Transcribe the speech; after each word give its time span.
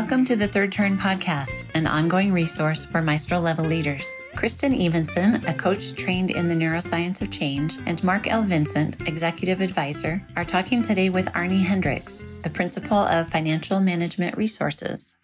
Welcome 0.00 0.24
to 0.26 0.36
the 0.36 0.46
Third 0.46 0.70
Turn 0.70 0.96
Podcast, 0.96 1.64
an 1.74 1.88
ongoing 1.88 2.32
resource 2.32 2.86
for 2.86 3.02
maestro 3.02 3.40
level 3.40 3.64
leaders. 3.64 4.14
Kristin 4.36 4.72
Evenson, 4.80 5.44
a 5.48 5.52
coach 5.52 5.92
trained 5.94 6.30
in 6.30 6.46
the 6.46 6.54
neuroscience 6.54 7.20
of 7.20 7.32
change, 7.32 7.78
and 7.84 8.02
Mark 8.04 8.30
L. 8.30 8.44
Vincent, 8.44 9.08
executive 9.08 9.60
advisor, 9.60 10.24
are 10.36 10.44
talking 10.44 10.82
today 10.82 11.10
with 11.10 11.32
Arnie 11.32 11.64
Hendricks, 11.64 12.24
the 12.44 12.48
principal 12.48 12.96
of 12.96 13.28
financial 13.28 13.80
management 13.80 14.36
resources. 14.36 15.16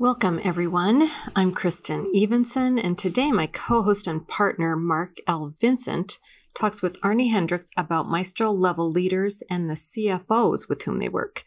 Welcome, 0.00 0.40
everyone. 0.42 1.06
I'm 1.36 1.54
Kristin 1.54 2.06
Evenson, 2.12 2.80
and 2.80 2.98
today 2.98 3.30
my 3.30 3.46
co 3.46 3.84
host 3.84 4.08
and 4.08 4.26
partner, 4.26 4.74
Mark 4.74 5.18
L. 5.28 5.54
Vincent, 5.60 6.18
talks 6.54 6.82
with 6.82 7.00
Arnie 7.02 7.30
Hendricks 7.30 7.68
about 7.76 8.10
maestro 8.10 8.50
level 8.50 8.90
leaders 8.90 9.44
and 9.48 9.70
the 9.70 9.74
CFOs 9.74 10.68
with 10.68 10.82
whom 10.82 10.98
they 10.98 11.08
work. 11.08 11.44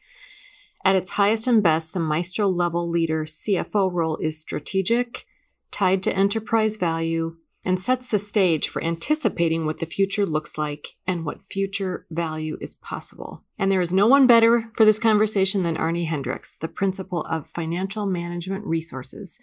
At 0.85 0.95
its 0.95 1.11
highest 1.11 1.47
and 1.47 1.63
best, 1.63 1.95
the 1.95 1.99
maestro 1.99 2.47
level 2.47 2.87
leader 2.87 3.25
CFO 3.25 3.91
role 3.91 4.17
is 4.17 4.39
strategic, 4.39 5.25
tied 5.71 6.03
to 6.03 6.15
enterprise 6.15 6.77
value, 6.77 7.37
and 7.63 7.79
sets 7.79 8.07
the 8.07 8.19
stage 8.19 8.69
for 8.69 8.83
anticipating 8.83 9.65
what 9.65 9.79
the 9.79 9.87
future 9.87 10.27
looks 10.27 10.59
like 10.59 10.89
and 11.07 11.25
what 11.25 11.51
future 11.51 12.05
value 12.11 12.59
is 12.61 12.75
possible. 12.75 13.43
And 13.57 13.71
there 13.71 13.81
is 13.81 13.91
no 13.91 14.05
one 14.05 14.27
better 14.27 14.69
for 14.77 14.85
this 14.85 14.99
conversation 14.99 15.63
than 15.63 15.75
Arnie 15.75 16.05
Hendricks, 16.05 16.55
the 16.55 16.67
principal 16.67 17.23
of 17.23 17.49
Financial 17.49 18.05
Management 18.05 18.63
Resources. 18.67 19.39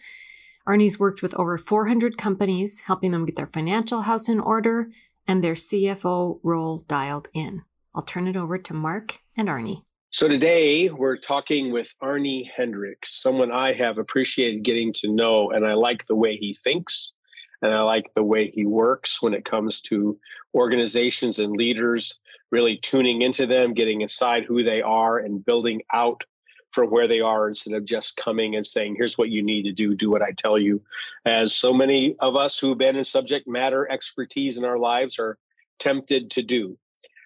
Arnie's 0.64 1.00
worked 1.00 1.22
with 1.22 1.34
over 1.34 1.58
400 1.58 2.16
companies, 2.16 2.82
helping 2.86 3.10
them 3.10 3.26
get 3.26 3.34
their 3.34 3.48
financial 3.48 4.02
house 4.02 4.28
in 4.28 4.38
order 4.38 4.90
and 5.26 5.42
their 5.42 5.54
CFO 5.54 6.38
role 6.44 6.84
dialed 6.86 7.26
in. 7.34 7.62
I'll 7.96 8.02
turn 8.02 8.28
it 8.28 8.36
over 8.36 8.58
to 8.58 8.74
Mark 8.74 9.18
and 9.36 9.48
Arnie. 9.48 9.82
So 10.14 10.28
today 10.28 10.90
we're 10.90 11.16
talking 11.16 11.72
with 11.72 11.94
Arnie 12.02 12.46
Hendricks, 12.54 13.22
someone 13.22 13.50
I 13.50 13.72
have 13.72 13.96
appreciated 13.96 14.62
getting 14.62 14.92
to 14.96 15.10
know, 15.10 15.50
and 15.50 15.66
I 15.66 15.72
like 15.72 16.06
the 16.06 16.14
way 16.14 16.36
he 16.36 16.52
thinks, 16.52 17.14
and 17.62 17.72
I 17.72 17.80
like 17.80 18.12
the 18.12 18.22
way 18.22 18.50
he 18.50 18.66
works 18.66 19.22
when 19.22 19.32
it 19.32 19.46
comes 19.46 19.80
to 19.82 20.18
organizations 20.54 21.38
and 21.38 21.56
leaders, 21.56 22.18
really 22.50 22.76
tuning 22.76 23.22
into 23.22 23.46
them, 23.46 23.72
getting 23.72 24.02
inside 24.02 24.44
who 24.44 24.62
they 24.62 24.82
are, 24.82 25.16
and 25.16 25.42
building 25.42 25.80
out 25.94 26.24
from 26.72 26.90
where 26.90 27.08
they 27.08 27.20
are 27.20 27.48
instead 27.48 27.72
of 27.72 27.86
just 27.86 28.18
coming 28.18 28.54
and 28.54 28.66
saying, 28.66 28.96
here's 28.98 29.16
what 29.16 29.30
you 29.30 29.42
need 29.42 29.62
to 29.62 29.72
do, 29.72 29.94
do 29.94 30.10
what 30.10 30.20
I 30.20 30.32
tell 30.32 30.58
you. 30.58 30.82
As 31.24 31.54
so 31.54 31.72
many 31.72 32.16
of 32.18 32.36
us 32.36 32.58
who've 32.58 32.76
been 32.76 32.96
in 32.96 33.04
subject 33.04 33.48
matter 33.48 33.90
expertise 33.90 34.58
in 34.58 34.66
our 34.66 34.78
lives 34.78 35.18
are 35.18 35.38
tempted 35.78 36.30
to 36.32 36.42
do. 36.42 36.76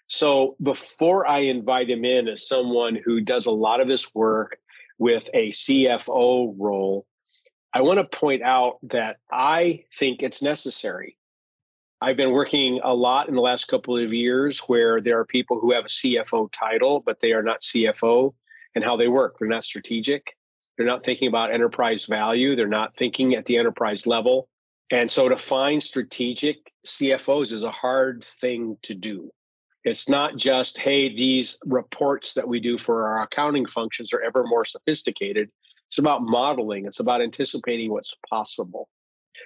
So 0.08 0.56
before 0.62 1.26
I 1.26 1.40
invite 1.40 1.90
him 1.90 2.04
in 2.04 2.28
as 2.28 2.46
someone 2.46 2.98
who 3.04 3.20
does 3.20 3.46
a 3.46 3.50
lot 3.50 3.80
of 3.80 3.88
this 3.88 4.14
work 4.14 4.58
with 4.98 5.28
a 5.34 5.50
CFO 5.50 6.54
role, 6.58 7.06
I 7.72 7.82
want 7.82 7.98
to 7.98 8.16
point 8.18 8.42
out 8.42 8.78
that 8.84 9.16
I 9.30 9.84
think 9.94 10.22
it's 10.22 10.42
necessary. 10.42 11.18
I've 12.00 12.16
been 12.16 12.30
working 12.30 12.80
a 12.84 12.94
lot 12.94 13.28
in 13.28 13.34
the 13.34 13.40
last 13.40 13.66
couple 13.66 13.96
of 13.96 14.12
years 14.12 14.60
where 14.60 15.00
there 15.00 15.18
are 15.18 15.24
people 15.24 15.58
who 15.58 15.74
have 15.74 15.86
a 15.86 15.88
CFO 15.88 16.52
title, 16.52 17.00
but 17.04 17.20
they 17.20 17.32
are 17.32 17.42
not 17.42 17.62
CFO 17.62 18.34
and 18.74 18.84
how 18.84 18.96
they 18.96 19.08
work. 19.08 19.36
They're 19.38 19.48
not 19.48 19.64
strategic. 19.64 20.36
They're 20.76 20.86
not 20.86 21.04
thinking 21.04 21.28
about 21.28 21.52
enterprise 21.52 22.04
value. 22.04 22.54
They're 22.54 22.68
not 22.68 22.94
thinking 22.94 23.34
at 23.34 23.46
the 23.46 23.56
enterprise 23.56 24.06
level. 24.06 24.48
And 24.90 25.10
so 25.10 25.28
to 25.28 25.36
find 25.36 25.82
strategic 25.82 26.72
CFOs 26.86 27.50
is 27.50 27.62
a 27.62 27.70
hard 27.70 28.24
thing 28.24 28.76
to 28.82 28.94
do. 28.94 29.30
It's 29.86 30.08
not 30.08 30.36
just, 30.36 30.78
hey, 30.78 31.14
these 31.14 31.58
reports 31.64 32.34
that 32.34 32.48
we 32.48 32.58
do 32.58 32.76
for 32.76 33.06
our 33.06 33.22
accounting 33.22 33.66
functions 33.66 34.12
are 34.12 34.20
ever 34.20 34.44
more 34.44 34.64
sophisticated. 34.64 35.48
It's 35.86 35.98
about 35.98 36.22
modeling, 36.22 36.86
it's 36.86 36.98
about 36.98 37.22
anticipating 37.22 37.92
what's 37.92 38.12
possible. 38.28 38.88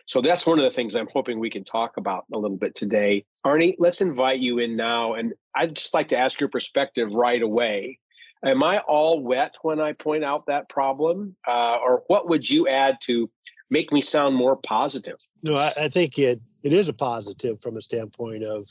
So 0.06 0.22
that's 0.22 0.46
one 0.46 0.58
of 0.58 0.64
the 0.64 0.70
things 0.70 0.94
I'm 0.94 1.08
hoping 1.12 1.38
we 1.38 1.50
can 1.50 1.62
talk 1.62 1.98
about 1.98 2.24
a 2.32 2.38
little 2.38 2.56
bit 2.56 2.74
today. 2.74 3.26
Arnie, 3.44 3.76
let's 3.78 4.00
invite 4.00 4.40
you 4.40 4.60
in 4.60 4.76
now. 4.76 5.12
And 5.12 5.34
I'd 5.54 5.76
just 5.76 5.92
like 5.92 6.08
to 6.08 6.16
ask 6.16 6.40
your 6.40 6.48
perspective 6.48 7.14
right 7.14 7.42
away. 7.42 7.98
Am 8.42 8.62
I 8.62 8.78
all 8.78 9.22
wet 9.22 9.56
when 9.60 9.78
I 9.78 9.92
point 9.92 10.24
out 10.24 10.46
that 10.46 10.70
problem? 10.70 11.36
Uh, 11.46 11.76
or 11.82 12.04
what 12.06 12.30
would 12.30 12.48
you 12.48 12.66
add 12.66 12.96
to 13.02 13.28
make 13.68 13.92
me 13.92 14.00
sound 14.00 14.36
more 14.36 14.56
positive? 14.56 15.18
No, 15.42 15.56
I, 15.56 15.74
I 15.76 15.88
think 15.88 16.18
it, 16.18 16.40
it 16.62 16.72
is 16.72 16.88
a 16.88 16.94
positive 16.94 17.60
from 17.60 17.76
a 17.76 17.82
standpoint 17.82 18.44
of 18.44 18.70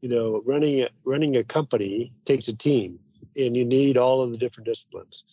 you 0.00 0.08
know, 0.08 0.42
running 0.44 0.82
a, 0.82 0.88
running 1.04 1.36
a 1.36 1.44
company 1.44 2.12
takes 2.24 2.48
a 2.48 2.56
team, 2.56 2.98
and 3.36 3.56
you 3.56 3.64
need 3.64 3.96
all 3.96 4.20
of 4.20 4.32
the 4.32 4.38
different 4.38 4.66
disciplines. 4.66 5.24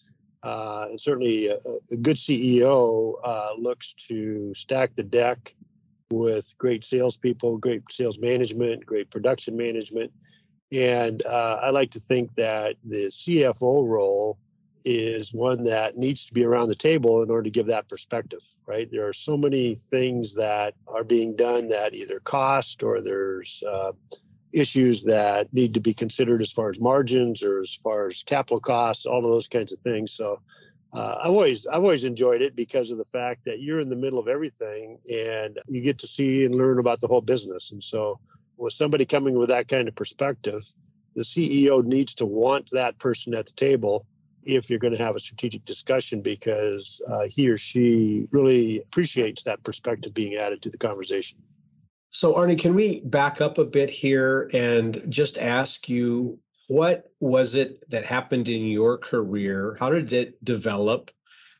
Uh, 0.43 0.87
and 0.89 1.01
certainly, 1.01 1.47
a, 1.47 1.57
a 1.91 1.97
good 1.97 2.17
CEO 2.17 3.13
uh, 3.23 3.51
looks 3.57 3.93
to 3.93 4.53
stack 4.53 4.95
the 4.95 5.03
deck 5.03 5.55
with 6.11 6.53
great 6.57 6.83
salespeople, 6.83 7.57
great 7.57 7.81
sales 7.91 8.19
management, 8.19 8.85
great 8.85 9.09
production 9.09 9.57
management, 9.57 10.11
and 10.71 11.25
uh, 11.25 11.59
I 11.61 11.69
like 11.69 11.91
to 11.91 11.99
think 11.99 12.33
that 12.35 12.75
the 12.83 13.05
CFO 13.05 13.87
role 13.87 14.37
is 14.83 15.33
one 15.33 15.63
that 15.63 15.97
needs 15.97 16.25
to 16.27 16.33
be 16.33 16.45
around 16.45 16.67
the 16.67 16.75
table 16.75 17.23
in 17.23 17.31
order 17.31 17.43
to 17.43 17.49
give 17.49 17.65
that 17.67 17.89
perspective, 17.89 18.43
right? 18.67 18.89
There 18.91 19.07
are 19.07 19.13
so 19.13 19.35
many 19.35 19.73
things 19.73 20.35
that 20.35 20.75
are 20.87 21.03
being 21.03 21.35
done 21.35 21.69
that 21.69 21.95
either 21.95 22.19
cost 22.19 22.83
or 22.83 23.01
there's 23.01 23.63
uh, 23.67 23.93
issues 24.53 25.03
that 25.03 25.53
need 25.53 25.73
to 25.73 25.79
be 25.79 25.93
considered 25.93 26.41
as 26.41 26.51
far 26.51 26.69
as 26.69 26.79
margins 26.79 27.43
or 27.43 27.59
as 27.59 27.73
far 27.73 28.07
as 28.07 28.23
capital 28.23 28.59
costs, 28.59 29.05
all 29.05 29.19
of 29.19 29.31
those 29.31 29.47
kinds 29.47 29.71
of 29.71 29.79
things. 29.79 30.13
So 30.13 30.39
uh, 30.93 31.17
I've 31.21 31.31
always 31.31 31.67
I've 31.67 31.83
always 31.83 32.05
enjoyed 32.05 32.41
it 32.41 32.55
because 32.55 32.89
of 32.89 32.97
the 32.97 33.05
fact 33.05 33.43
that 33.45 33.59
you're 33.59 33.81
in 33.81 33.89
the 33.89 33.95
middle 33.95 34.19
of 34.19 34.27
everything 34.27 34.97
and 35.11 35.59
you 35.67 35.81
get 35.81 35.97
to 35.99 36.07
see 36.07 36.45
and 36.45 36.55
learn 36.55 36.79
about 36.79 37.01
the 37.01 37.07
whole 37.07 37.21
business. 37.21 37.71
And 37.71 37.83
so 37.83 38.19
with 38.57 38.73
somebody 38.73 39.05
coming 39.05 39.35
with 39.35 39.49
that 39.49 39.67
kind 39.67 39.87
of 39.87 39.95
perspective, 39.95 40.61
the 41.15 41.23
CEO 41.23 41.83
needs 41.83 42.13
to 42.15 42.25
want 42.25 42.69
that 42.71 42.97
person 42.97 43.33
at 43.33 43.45
the 43.45 43.53
table 43.53 44.05
if 44.43 44.69
you're 44.69 44.79
going 44.79 44.95
to 44.95 45.03
have 45.03 45.15
a 45.15 45.19
strategic 45.19 45.65
discussion 45.65 46.21
because 46.21 47.01
uh, 47.11 47.25
he 47.29 47.49
or 47.49 47.57
she 47.57 48.27
really 48.31 48.79
appreciates 48.79 49.43
that 49.43 49.63
perspective 49.63 50.13
being 50.13 50.35
added 50.35 50.61
to 50.61 50.69
the 50.69 50.77
conversation. 50.77 51.39
So, 52.15 52.33
Arnie, 52.33 52.57
can 52.57 52.75
we 52.75 53.01
back 53.01 53.41
up 53.41 53.59
a 53.59 53.65
bit 53.65 53.89
here 53.89 54.49
and 54.53 55.01
just 55.09 55.37
ask 55.37 55.89
you 55.89 56.39
what 56.69 57.11
was 57.19 57.55
it 57.55 57.83
that 57.89 58.05
happened 58.05 58.47
in 58.47 58.67
your 58.67 58.97
career? 58.97 59.75
How 59.81 59.89
did 59.89 60.13
it 60.13 60.41
develop 60.41 61.11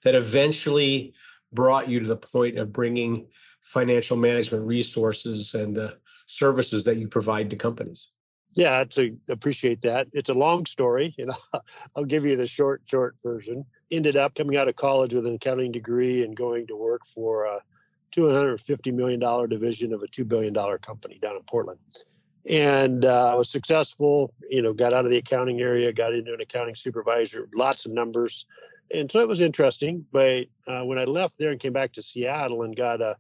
that 0.06 0.16
eventually 0.16 1.14
brought 1.52 1.90
you 1.90 2.00
to 2.00 2.08
the 2.08 2.16
point 2.16 2.58
of 2.58 2.72
bringing 2.72 3.28
financial 3.64 4.16
management 4.16 4.66
resources 4.66 5.54
and 5.54 5.76
the 5.76 5.98
services 6.26 6.86
that 6.86 6.96
you 6.96 7.10
provide 7.10 7.50
to 7.50 7.58
companies? 7.58 8.08
Yeah, 8.54 8.86
to 8.92 9.18
appreciate 9.28 9.82
that. 9.82 10.08
It's 10.14 10.30
a 10.30 10.34
long 10.34 10.66
story, 10.68 11.14
you 11.18 11.26
know. 11.26 11.60
I'll 11.98 12.06
give 12.06 12.24
you 12.24 12.38
the 12.38 12.48
short, 12.48 12.82
short 12.86 13.18
version. 13.22 13.66
Ended 13.92 14.16
up 14.16 14.36
coming 14.36 14.56
out 14.56 14.70
of 14.70 14.78
college 14.78 15.16
with 15.16 15.28
an 15.28 15.36
accounting 15.36 15.74
degree 15.74 16.24
and 16.24 16.34
going 16.34 16.66
to 16.68 16.78
work 16.78 17.02
for 17.06 17.44
a 17.44 17.60
$250 18.12 18.94
million 18.94 19.50
division 19.50 19.94
of 19.94 20.04
a 20.04 20.08
$2 20.08 20.28
billion 20.28 20.54
company 20.80 21.20
down 21.22 21.36
in 21.36 21.44
Portland. 21.44 21.80
And 22.50 23.06
uh, 23.06 23.32
I 23.32 23.36
was 23.36 23.50
successful, 23.50 24.34
you 24.50 24.62
know, 24.62 24.74
got 24.74 24.94
out 24.94 25.06
of 25.06 25.12
the 25.12 25.18
accounting 25.18 25.62
area, 25.62 25.92
got 25.92 26.14
into 26.14 26.34
an 26.34 26.42
accounting 26.42 26.76
supervisor, 26.76 27.50
lots 27.56 27.86
of 27.86 27.92
numbers. 27.92 28.46
And 28.94 29.12
so 29.12 29.20
it 29.20 29.28
was 29.28 29.42
interesting. 29.42 30.06
But 30.12 30.46
uh, 30.68 30.86
when 30.86 31.00
I 31.00 31.06
left 31.06 31.36
there 31.40 31.50
and 31.50 31.60
came 31.60 31.74
back 31.74 31.92
to 31.94 32.04
Seattle 32.04 32.62
and 32.62 32.76
got 32.76 33.02
a 33.02 33.18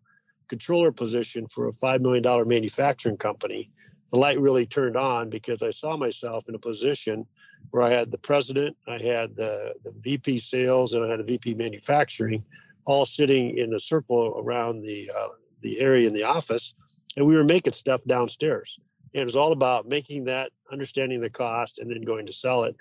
controller 0.47 0.91
position 0.91 1.47
for 1.47 1.67
a 1.67 1.71
$5 1.71 2.01
million 2.01 2.47
manufacturing 2.47 3.17
company, 3.17 3.71
the 4.11 4.17
light 4.17 4.39
really 4.39 4.67
turned 4.67 4.95
on 4.95 5.29
because 5.29 5.63
I 5.63 5.71
saw 5.71 5.97
myself 5.97 6.47
in 6.47 6.55
a 6.55 6.59
position 6.59 7.25
where 7.71 7.81
I 7.81 7.89
had 7.89 8.11
the 8.11 8.19
president, 8.19 8.77
I 8.87 9.01
had 9.01 9.35
the, 9.35 9.73
the 9.83 9.91
VP 10.01 10.37
sales, 10.37 10.93
and 10.93 11.03
I 11.03 11.09
had 11.09 11.19
a 11.19 11.23
VP 11.23 11.55
manufacturing 11.55 12.43
all 12.85 13.05
sitting 13.05 13.57
in 13.57 13.73
a 13.73 13.79
circle 13.79 14.41
around 14.43 14.81
the 14.83 15.09
uh, 15.17 15.27
the 15.61 15.79
area 15.79 16.07
in 16.07 16.13
the 16.13 16.23
office, 16.23 16.75
and 17.17 17.25
we 17.25 17.35
were 17.35 17.43
making 17.43 17.73
stuff 17.73 18.03
downstairs. 18.05 18.79
And 19.13 19.21
it 19.21 19.25
was 19.25 19.35
all 19.35 19.51
about 19.51 19.87
making 19.87 20.25
that, 20.25 20.51
understanding 20.71 21.21
the 21.21 21.29
cost, 21.29 21.79
and 21.79 21.89
then 21.89 22.01
going 22.01 22.25
to 22.25 22.33
sell 22.33 22.63
it. 22.63 22.75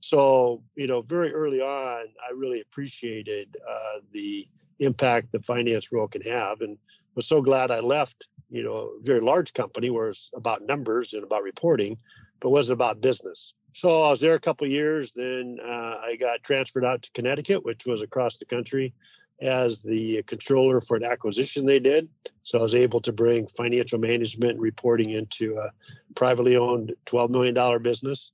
So, 0.00 0.62
you 0.74 0.86
know, 0.86 1.00
very 1.02 1.32
early 1.32 1.60
on, 1.60 2.06
I 2.28 2.32
really 2.34 2.60
appreciated 2.60 3.56
uh, 3.68 4.00
the 4.12 4.46
impact 4.80 5.32
the 5.32 5.40
finance 5.40 5.92
role 5.92 6.08
can 6.08 6.22
have, 6.22 6.60
and 6.60 6.76
was 7.14 7.26
so 7.26 7.40
glad 7.40 7.70
I 7.70 7.80
left. 7.80 8.26
You 8.50 8.62
know, 8.62 8.92
a 9.00 9.02
very 9.02 9.20
large 9.20 9.52
company 9.54 9.90
where 9.90 10.08
it's 10.08 10.30
about 10.34 10.66
numbers 10.66 11.14
and 11.14 11.24
about 11.24 11.42
reporting, 11.42 11.96
but 12.40 12.50
wasn't 12.50 12.74
about 12.74 13.00
business. 13.00 13.54
So 13.72 14.02
I 14.02 14.10
was 14.10 14.20
there 14.20 14.34
a 14.34 14.40
couple 14.40 14.66
years. 14.66 15.12
Then 15.12 15.58
uh, 15.62 15.96
I 16.04 16.16
got 16.18 16.42
transferred 16.42 16.84
out 16.84 17.02
to 17.02 17.10
Connecticut, 17.12 17.64
which 17.64 17.86
was 17.86 18.02
across 18.02 18.36
the 18.38 18.44
country 18.44 18.94
as 19.40 19.82
the 19.82 20.22
controller 20.26 20.80
for 20.80 20.96
an 20.96 21.04
acquisition 21.04 21.66
they 21.66 21.78
did. 21.78 22.08
So 22.42 22.58
I 22.58 22.62
was 22.62 22.74
able 22.74 23.00
to 23.00 23.12
bring 23.12 23.46
financial 23.46 23.98
management 23.98 24.58
reporting 24.58 25.10
into 25.10 25.58
a 25.58 25.70
privately 26.14 26.56
owned 26.56 26.94
$12 27.06 27.30
million 27.30 27.82
business. 27.82 28.32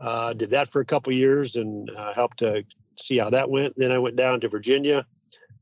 Uh, 0.00 0.32
did 0.32 0.50
that 0.50 0.68
for 0.68 0.80
a 0.80 0.84
couple 0.84 1.12
years 1.12 1.56
and 1.56 1.88
uh, 1.90 2.12
helped 2.14 2.38
to 2.40 2.64
see 2.96 3.16
how 3.16 3.30
that 3.30 3.48
went. 3.48 3.74
Then 3.76 3.90
I 3.90 3.98
went 3.98 4.16
down 4.16 4.40
to 4.40 4.48
Virginia 4.48 5.06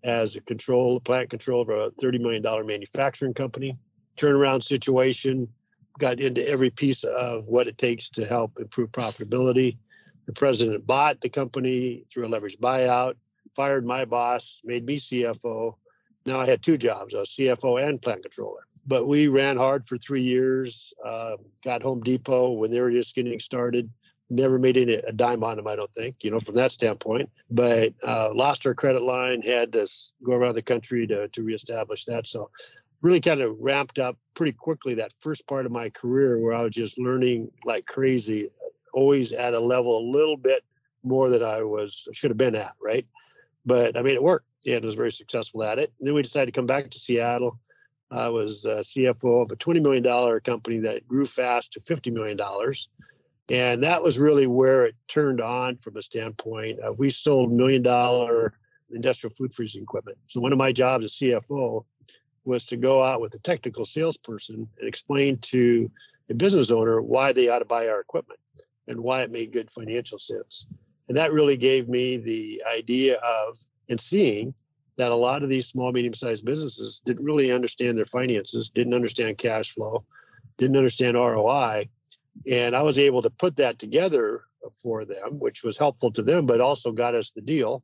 as 0.02 0.34
a 0.34 0.40
control 0.40 0.98
plant 1.00 1.30
control 1.30 1.62
of 1.62 1.68
a 1.68 1.90
$30 2.02 2.20
million 2.20 2.42
manufacturing 2.66 3.34
company. 3.34 3.78
Turnaround 4.16 4.62
situation, 4.62 5.48
got 5.98 6.20
into 6.20 6.46
every 6.48 6.70
piece 6.70 7.04
of 7.04 7.46
what 7.46 7.66
it 7.66 7.78
takes 7.78 8.08
to 8.10 8.26
help 8.26 8.58
improve 8.58 8.90
profitability. 8.92 9.76
The 10.26 10.32
president 10.32 10.86
bought 10.86 11.20
the 11.20 11.28
company 11.28 12.04
through 12.10 12.26
a 12.26 12.28
leveraged 12.28 12.58
buyout, 12.58 13.14
fired 13.54 13.86
my 13.86 14.04
boss, 14.04 14.62
made 14.64 14.84
me 14.86 14.96
CFO. 14.96 15.74
Now 16.26 16.40
I 16.40 16.46
had 16.46 16.62
two 16.62 16.76
jobs, 16.76 17.14
was 17.14 17.30
CFO 17.30 17.86
and 17.86 18.00
plant 18.00 18.22
controller. 18.22 18.66
But 18.86 19.06
we 19.06 19.28
ran 19.28 19.56
hard 19.56 19.84
for 19.84 19.96
three 19.96 20.22
years, 20.22 20.92
uh, 21.04 21.36
got 21.64 21.82
Home 21.82 22.00
Depot 22.00 22.50
when 22.52 22.70
they 22.70 22.80
were 22.80 22.90
just 22.90 23.14
getting 23.14 23.38
started. 23.38 23.88
Never 24.28 24.58
made 24.58 24.76
any, 24.76 24.94
a 24.94 25.12
dime 25.12 25.44
on 25.44 25.56
them, 25.56 25.68
I 25.68 25.76
don't 25.76 25.92
think, 25.92 26.16
you 26.22 26.30
know, 26.30 26.40
from 26.40 26.54
that 26.54 26.72
standpoint. 26.72 27.30
But 27.50 27.92
uh, 28.06 28.32
lost 28.34 28.66
our 28.66 28.74
credit 28.74 29.02
line, 29.02 29.42
had 29.42 29.72
to 29.72 29.86
go 30.24 30.32
around 30.32 30.54
the 30.54 30.62
country 30.62 31.06
to, 31.08 31.28
to 31.28 31.42
reestablish 31.42 32.06
that. 32.06 32.26
So 32.26 32.50
really 33.02 33.20
kind 33.20 33.40
of 33.40 33.56
ramped 33.60 33.98
up 33.98 34.16
pretty 34.34 34.52
quickly 34.52 34.94
that 34.94 35.12
first 35.20 35.46
part 35.46 35.66
of 35.66 35.72
my 35.72 35.90
career 35.90 36.38
where 36.38 36.54
I 36.54 36.62
was 36.62 36.74
just 36.74 36.98
learning 36.98 37.50
like 37.64 37.84
crazy, 37.86 38.48
always 38.94 39.32
at 39.32 39.54
a 39.54 39.60
level 39.60 39.98
a 39.98 40.10
little 40.10 40.36
bit 40.36 40.64
more 41.02 41.28
than 41.28 41.42
I 41.42 41.62
was 41.62 42.08
should 42.12 42.30
have 42.30 42.38
been 42.38 42.54
at, 42.54 42.72
right? 42.80 43.06
But 43.64 43.96
I 43.96 44.02
mean, 44.02 44.14
it 44.14 44.22
worked 44.22 44.46
and 44.66 44.84
was 44.84 44.94
very 44.94 45.12
successful 45.12 45.62
at 45.62 45.78
it. 45.78 45.92
And 45.98 46.06
then 46.06 46.14
we 46.14 46.22
decided 46.22 46.52
to 46.52 46.58
come 46.58 46.66
back 46.66 46.90
to 46.90 47.00
Seattle. 47.00 47.58
I 48.10 48.28
was 48.28 48.66
uh, 48.66 48.78
CFO 48.78 49.42
of 49.42 49.50
a 49.50 49.56
$20 49.56 49.82
million 49.82 50.40
company 50.40 50.78
that 50.80 51.08
grew 51.08 51.24
fast 51.24 51.72
to 51.72 51.80
$50 51.80 52.12
million. 52.12 52.38
And 53.48 53.82
that 53.82 54.02
was 54.02 54.18
really 54.18 54.46
where 54.46 54.86
it 54.86 54.94
turned 55.08 55.40
on 55.40 55.76
from 55.76 55.96
a 55.96 56.02
standpoint. 56.02 56.78
Uh, 56.80 56.92
we 56.92 57.10
sold 57.10 57.52
million 57.52 57.82
dollar 57.82 58.54
industrial 58.90 59.32
food 59.32 59.52
freezing 59.52 59.82
equipment. 59.82 60.18
So 60.26 60.40
one 60.40 60.52
of 60.52 60.58
my 60.58 60.72
jobs 60.72 61.04
as 61.04 61.12
CFO 61.12 61.84
was 62.44 62.66
to 62.66 62.76
go 62.76 63.02
out 63.02 63.20
with 63.20 63.34
a 63.34 63.38
technical 63.38 63.84
salesperson 63.84 64.68
and 64.78 64.88
explain 64.88 65.38
to 65.38 65.90
a 66.28 66.34
business 66.34 66.70
owner 66.70 67.00
why 67.00 67.32
they 67.32 67.48
ought 67.48 67.60
to 67.60 67.64
buy 67.64 67.88
our 67.88 68.00
equipment 68.00 68.40
and 68.88 69.00
why 69.00 69.22
it 69.22 69.30
made 69.30 69.52
good 69.52 69.70
financial 69.70 70.18
sense. 70.18 70.66
And 71.08 71.16
that 71.16 71.32
really 71.32 71.56
gave 71.56 71.88
me 71.88 72.16
the 72.16 72.62
idea 72.72 73.16
of 73.16 73.58
and 73.88 74.00
seeing 74.00 74.54
that 74.96 75.12
a 75.12 75.16
lot 75.16 75.42
of 75.42 75.48
these 75.48 75.66
small, 75.66 75.92
medium 75.92 76.14
sized 76.14 76.44
businesses 76.44 77.00
didn't 77.04 77.24
really 77.24 77.50
understand 77.50 77.98
their 77.98 78.04
finances, 78.04 78.70
didn't 78.70 78.94
understand 78.94 79.38
cash 79.38 79.72
flow, 79.72 80.04
didn't 80.58 80.76
understand 80.76 81.16
ROI. 81.16 81.88
And 82.50 82.74
I 82.74 82.82
was 82.82 82.98
able 82.98 83.22
to 83.22 83.30
put 83.30 83.56
that 83.56 83.78
together 83.78 84.44
for 84.80 85.04
them, 85.04 85.38
which 85.38 85.64
was 85.64 85.76
helpful 85.76 86.10
to 86.12 86.22
them, 86.22 86.46
but 86.46 86.60
also 86.60 86.92
got 86.92 87.14
us 87.14 87.32
the 87.32 87.42
deal. 87.42 87.82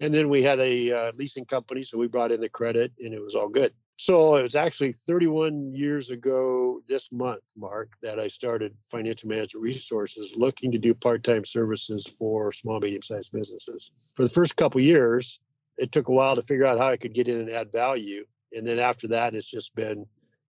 And 0.00 0.12
then 0.12 0.28
we 0.28 0.42
had 0.42 0.60
a 0.60 0.92
uh, 0.92 1.12
leasing 1.14 1.44
company, 1.44 1.82
so 1.82 1.98
we 1.98 2.08
brought 2.08 2.32
in 2.32 2.40
the 2.40 2.48
credit 2.48 2.92
and 2.98 3.14
it 3.14 3.20
was 3.20 3.34
all 3.34 3.48
good. 3.48 3.72
So 4.02 4.34
it 4.34 4.42
was 4.42 4.56
actually 4.56 4.90
31 4.90 5.76
years 5.76 6.10
ago 6.10 6.80
this 6.88 7.12
month, 7.12 7.44
Mark, 7.56 7.92
that 8.02 8.18
I 8.18 8.26
started 8.26 8.74
Financial 8.90 9.28
Management 9.28 9.62
Resources 9.62 10.34
looking 10.36 10.72
to 10.72 10.78
do 10.78 10.92
part 10.92 11.22
time 11.22 11.44
services 11.44 12.02
for 12.18 12.50
small, 12.50 12.80
medium 12.80 13.02
sized 13.02 13.32
businesses. 13.32 13.92
For 14.12 14.24
the 14.24 14.28
first 14.28 14.56
couple 14.56 14.80
years, 14.80 15.38
it 15.78 15.92
took 15.92 16.08
a 16.08 16.12
while 16.12 16.34
to 16.34 16.42
figure 16.42 16.66
out 16.66 16.78
how 16.78 16.88
I 16.88 16.96
could 16.96 17.14
get 17.14 17.28
in 17.28 17.42
and 17.42 17.50
add 17.50 17.70
value. 17.70 18.24
And 18.52 18.66
then 18.66 18.80
after 18.80 19.06
that, 19.06 19.36
it's 19.36 19.46
just 19.46 19.72
been 19.76 20.04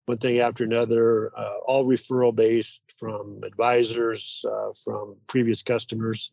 one 0.06 0.16
thing 0.16 0.38
after 0.38 0.64
another, 0.64 1.30
uh, 1.36 1.58
all 1.66 1.84
referral 1.84 2.34
based 2.34 2.80
from 2.98 3.42
advisors, 3.44 4.46
uh, 4.50 4.72
from 4.82 5.16
previous 5.26 5.62
customers. 5.62 6.32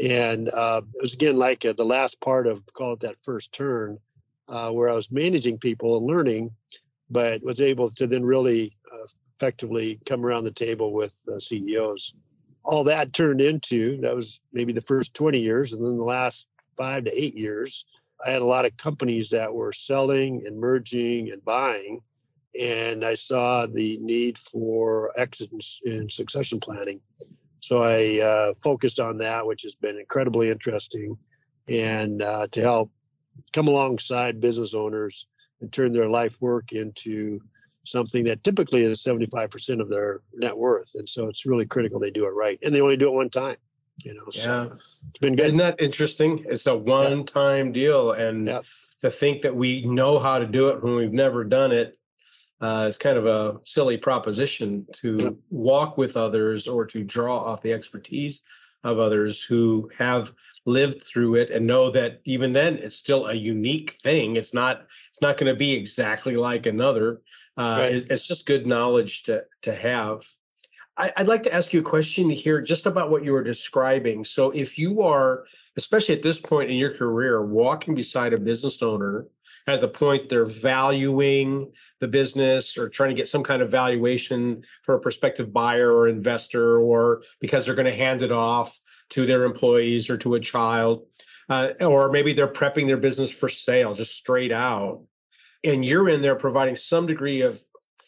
And 0.00 0.48
uh, 0.54 0.82
it 0.94 1.02
was 1.02 1.14
again 1.14 1.36
like 1.36 1.64
uh, 1.64 1.72
the 1.72 1.84
last 1.84 2.20
part 2.20 2.46
of 2.46 2.64
call 2.74 2.92
it 2.92 3.00
that 3.00 3.16
first 3.24 3.50
turn 3.50 3.98
uh, 4.48 4.70
where 4.70 4.90
I 4.90 4.94
was 4.94 5.10
managing 5.10 5.58
people 5.58 5.96
and 5.96 6.06
learning, 6.06 6.50
but 7.10 7.42
was 7.42 7.60
able 7.60 7.88
to 7.88 8.06
then 8.06 8.24
really 8.24 8.76
uh, 8.92 9.06
effectively 9.36 10.00
come 10.06 10.24
around 10.24 10.44
the 10.44 10.50
table 10.50 10.92
with 10.92 11.20
the 11.26 11.40
CEOs. 11.40 12.14
All 12.64 12.84
that 12.84 13.12
turned 13.12 13.40
into 13.40 14.00
that 14.00 14.14
was 14.14 14.40
maybe 14.52 14.72
the 14.72 14.80
first 14.80 15.14
20 15.14 15.38
years, 15.38 15.72
and 15.72 15.84
then 15.84 15.96
the 15.96 16.04
last 16.04 16.48
five 16.76 17.04
to 17.04 17.22
eight 17.22 17.36
years, 17.36 17.84
I 18.24 18.30
had 18.30 18.42
a 18.42 18.46
lot 18.46 18.64
of 18.64 18.76
companies 18.76 19.28
that 19.30 19.52
were 19.52 19.72
selling 19.72 20.42
and 20.46 20.58
merging 20.58 21.30
and 21.30 21.44
buying, 21.44 22.00
and 22.58 23.04
I 23.04 23.14
saw 23.14 23.66
the 23.66 23.98
need 24.00 24.38
for 24.38 25.12
exit 25.18 25.50
and 25.84 26.10
succession 26.10 26.60
planning. 26.60 27.00
So 27.60 27.82
I 27.82 28.20
uh, 28.20 28.54
focused 28.62 29.00
on 29.00 29.18
that, 29.18 29.46
which 29.46 29.62
has 29.62 29.74
been 29.74 29.98
incredibly 29.98 30.50
interesting, 30.50 31.16
and 31.68 32.22
uh, 32.22 32.46
to 32.52 32.60
help 32.60 32.90
come 33.52 33.68
alongside 33.68 34.40
business 34.40 34.74
owners 34.74 35.26
and 35.60 35.72
turn 35.72 35.92
their 35.92 36.08
life 36.08 36.36
work 36.40 36.72
into 36.72 37.40
something 37.84 38.24
that 38.24 38.42
typically 38.42 38.84
is 38.84 39.02
75% 39.02 39.80
of 39.80 39.88
their 39.88 40.20
net 40.34 40.56
worth. 40.56 40.92
And 40.94 41.08
so 41.08 41.28
it's 41.28 41.46
really 41.46 41.66
critical 41.66 42.00
they 42.00 42.10
do 42.10 42.26
it 42.26 42.30
right. 42.30 42.58
And 42.62 42.74
they 42.74 42.80
only 42.80 42.96
do 42.96 43.08
it 43.08 43.14
one 43.14 43.30
time, 43.30 43.56
you 43.98 44.14
know. 44.14 44.24
So 44.30 44.50
yeah. 44.50 44.76
it's 45.10 45.18
been 45.20 45.36
good. 45.36 45.46
Isn't 45.46 45.58
that 45.58 45.80
interesting? 45.80 46.44
It's 46.48 46.66
a 46.66 46.76
one 46.76 47.24
time 47.24 47.66
yeah. 47.68 47.72
deal. 47.72 48.12
And 48.12 48.46
yeah. 48.46 48.62
to 49.00 49.10
think 49.10 49.42
that 49.42 49.54
we 49.54 49.82
know 49.82 50.18
how 50.18 50.38
to 50.38 50.46
do 50.46 50.68
it 50.70 50.82
when 50.82 50.94
we've 50.94 51.12
never 51.12 51.44
done 51.44 51.72
it 51.72 51.98
uh, 52.60 52.84
is 52.88 52.96
kind 52.96 53.18
of 53.18 53.26
a 53.26 53.60
silly 53.64 53.98
proposition 53.98 54.86
to 54.92 55.38
walk 55.50 55.98
with 55.98 56.16
others 56.16 56.66
or 56.66 56.86
to 56.86 57.04
draw 57.04 57.38
off 57.38 57.62
the 57.62 57.72
expertise 57.72 58.42
of 58.84 58.98
others 58.98 59.42
who 59.42 59.90
have 59.98 60.32
lived 60.66 61.02
through 61.02 61.34
it 61.36 61.50
and 61.50 61.66
know 61.66 61.90
that 61.90 62.20
even 62.24 62.52
then 62.52 62.76
it's 62.76 62.96
still 62.96 63.26
a 63.26 63.34
unique 63.34 63.92
thing. 64.02 64.36
It's 64.36 64.54
not 64.54 64.86
it's 65.10 65.22
not 65.22 65.36
going 65.36 65.52
to 65.52 65.58
be 65.58 65.72
exactly 65.72 66.36
like 66.36 66.66
another. 66.66 67.22
Uh, 67.56 67.78
right. 67.80 67.94
it's, 67.94 68.06
it's, 68.06 68.26
just 68.26 68.46
good 68.46 68.66
knowledge 68.66 69.22
to 69.24 69.44
to 69.62 69.74
have. 69.74 70.24
I, 70.96 71.12
i'd 71.16 71.26
like 71.26 71.42
to 71.44 71.52
ask 71.52 71.72
you 71.72 71.80
a 71.80 71.84
question 71.84 72.30
here 72.30 72.60
just 72.60 72.86
about 72.86 73.10
what 73.10 73.24
you 73.24 73.32
were 73.32 73.42
describing. 73.42 74.24
So 74.24 74.50
if 74.50 74.78
you 74.78 75.02
are 75.02 75.44
especially 75.76 76.14
at 76.14 76.22
this 76.22 76.40
point 76.40 76.70
in 76.70 76.76
your 76.76 76.94
career 76.94 77.44
walking 77.44 77.94
beside 77.94 78.32
a 78.32 78.38
business 78.38 78.82
owner 78.82 79.26
at 79.66 79.80
the 79.80 79.88
point 79.88 80.28
they're 80.28 80.44
valuing 80.44 81.72
the 82.00 82.08
business 82.08 82.76
or 82.76 82.88
trying 82.88 83.10
to 83.10 83.14
get 83.14 83.28
some 83.28 83.42
kind 83.42 83.62
of 83.62 83.70
valuation 83.70 84.62
for 84.82 84.94
a 84.94 85.00
prospective 85.00 85.52
buyer 85.52 85.92
or 85.92 86.08
investor, 86.08 86.78
or 86.78 87.22
because 87.40 87.64
they're 87.64 87.74
going 87.74 87.90
to 87.90 87.94
hand 87.94 88.22
it 88.22 88.32
off 88.32 88.78
to 89.10 89.26
their 89.26 89.44
employees 89.44 90.10
or 90.10 90.16
to 90.18 90.34
a 90.34 90.40
child, 90.40 91.06
uh, 91.48 91.70
or 91.80 92.10
maybe 92.10 92.32
they're 92.32 92.46
prepping 92.48 92.86
their 92.86 92.96
business 92.96 93.30
for 93.30 93.48
sale 93.48 93.94
just 93.94 94.14
straight 94.14 94.52
out. 94.52 95.02
And 95.62 95.84
you're 95.84 96.10
in 96.10 96.20
there 96.20 96.36
providing 96.36 96.74
some 96.74 97.06
degree 97.06 97.40
of 97.40 97.58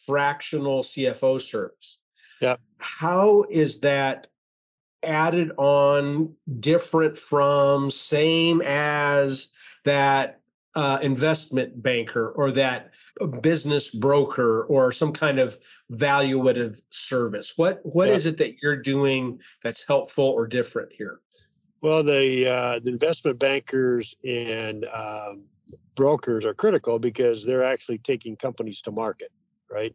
fractional 0.07 0.83
CFO 0.83 1.41
service. 1.41 1.99
Yeah. 2.41 2.57
How 2.79 3.45
is 3.49 3.81
that 3.81 4.29
added 5.03 5.53
on 5.57 6.35
different 6.61 7.17
from 7.17 7.91
same 7.91 8.61
as 8.65 9.49
that 9.85 10.41
uh, 10.77 10.99
investment 11.01 11.83
banker 11.83 12.31
or 12.33 12.53
that 12.53 12.91
business 13.41 13.91
broker 13.91 14.65
or 14.65 14.93
some 14.93 15.11
kind 15.11 15.39
of 15.39 15.57
valuative 15.93 16.81
service? 16.91 17.55
What 17.57 17.81
what 17.83 18.09
yeah. 18.09 18.15
is 18.15 18.27
it 18.27 18.37
that 18.37 18.57
you're 18.63 18.77
doing 18.77 19.41
that's 19.65 19.85
helpful 19.87 20.25
or 20.25 20.47
different 20.47 20.93
here? 20.93 21.21
Well, 21.81 22.03
the 22.03 22.49
uh, 22.49 22.81
the 22.85 22.91
investment 22.91 23.39
bankers 23.39 24.15
and 24.25 24.85
um, 24.87 25.45
brokers 25.95 26.45
are 26.45 26.55
critical 26.55 26.99
because 26.99 27.45
they're 27.45 27.65
actually 27.65 27.99
taking 27.99 28.37
companies 28.37 28.83
to 28.83 28.93
market, 28.93 29.33
right? 29.71 29.95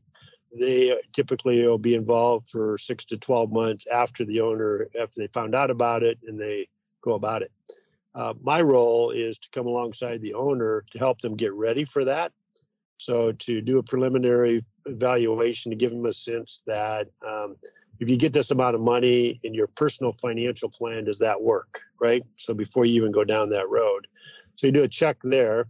They 0.60 1.00
typically 1.14 1.66
will 1.66 1.78
be 1.78 1.94
involved 1.94 2.50
for 2.50 2.78
six 2.80 3.06
to 3.06 3.18
twelve 3.18 3.52
months 3.52 3.86
after 3.88 4.26
the 4.26 4.42
owner 4.42 4.88
after 5.00 5.22
they 5.22 5.28
found 5.28 5.54
out 5.54 5.70
about 5.70 6.02
it 6.02 6.18
and 6.28 6.40
they 6.40 6.68
go 7.04 7.14
about 7.14 7.44
it. 7.44 7.52
Uh, 8.14 8.34
my 8.42 8.62
role 8.62 9.12
is 9.12 9.40
to 9.40 9.50
come 9.52 9.68
alongside 9.68 10.22
the 10.22 10.34
owner 10.34 10.84
to 10.92 11.00
help 11.00 11.20
them 11.20 11.36
get 11.36 11.54
ready 11.54 11.86
for 11.86 12.04
that. 12.06 12.32
So 12.98 13.32
to 13.32 13.62
do 13.62 13.80
a 13.80 13.84
preliminary 13.84 14.64
evaluation 14.86 15.72
to 15.72 15.76
give 15.76 15.92
them 15.92 16.06
a 16.06 16.12
sense 16.12 16.64
that 16.68 17.08
um, 17.28 17.56
if 18.00 18.10
you 18.10 18.18
get 18.18 18.34
this 18.34 18.52
amount 18.52 18.76
of 18.76 18.82
money 18.82 19.40
in 19.44 19.54
your 19.54 19.68
personal 19.68 20.14
financial 20.14 20.70
plan, 20.70 21.06
does 21.06 21.20
that 21.20 21.42
work? 21.42 21.82
Right. 22.00 22.24
So 22.36 22.54
before 22.54 22.86
you 22.86 23.02
even 23.02 23.12
go 23.12 23.24
down 23.24 23.50
that 23.50 23.70
road, 23.70 24.08
so 24.56 24.68
you 24.68 24.74
do 24.74 24.84
a 24.84 24.88
check 24.88 25.18
there, 25.24 25.68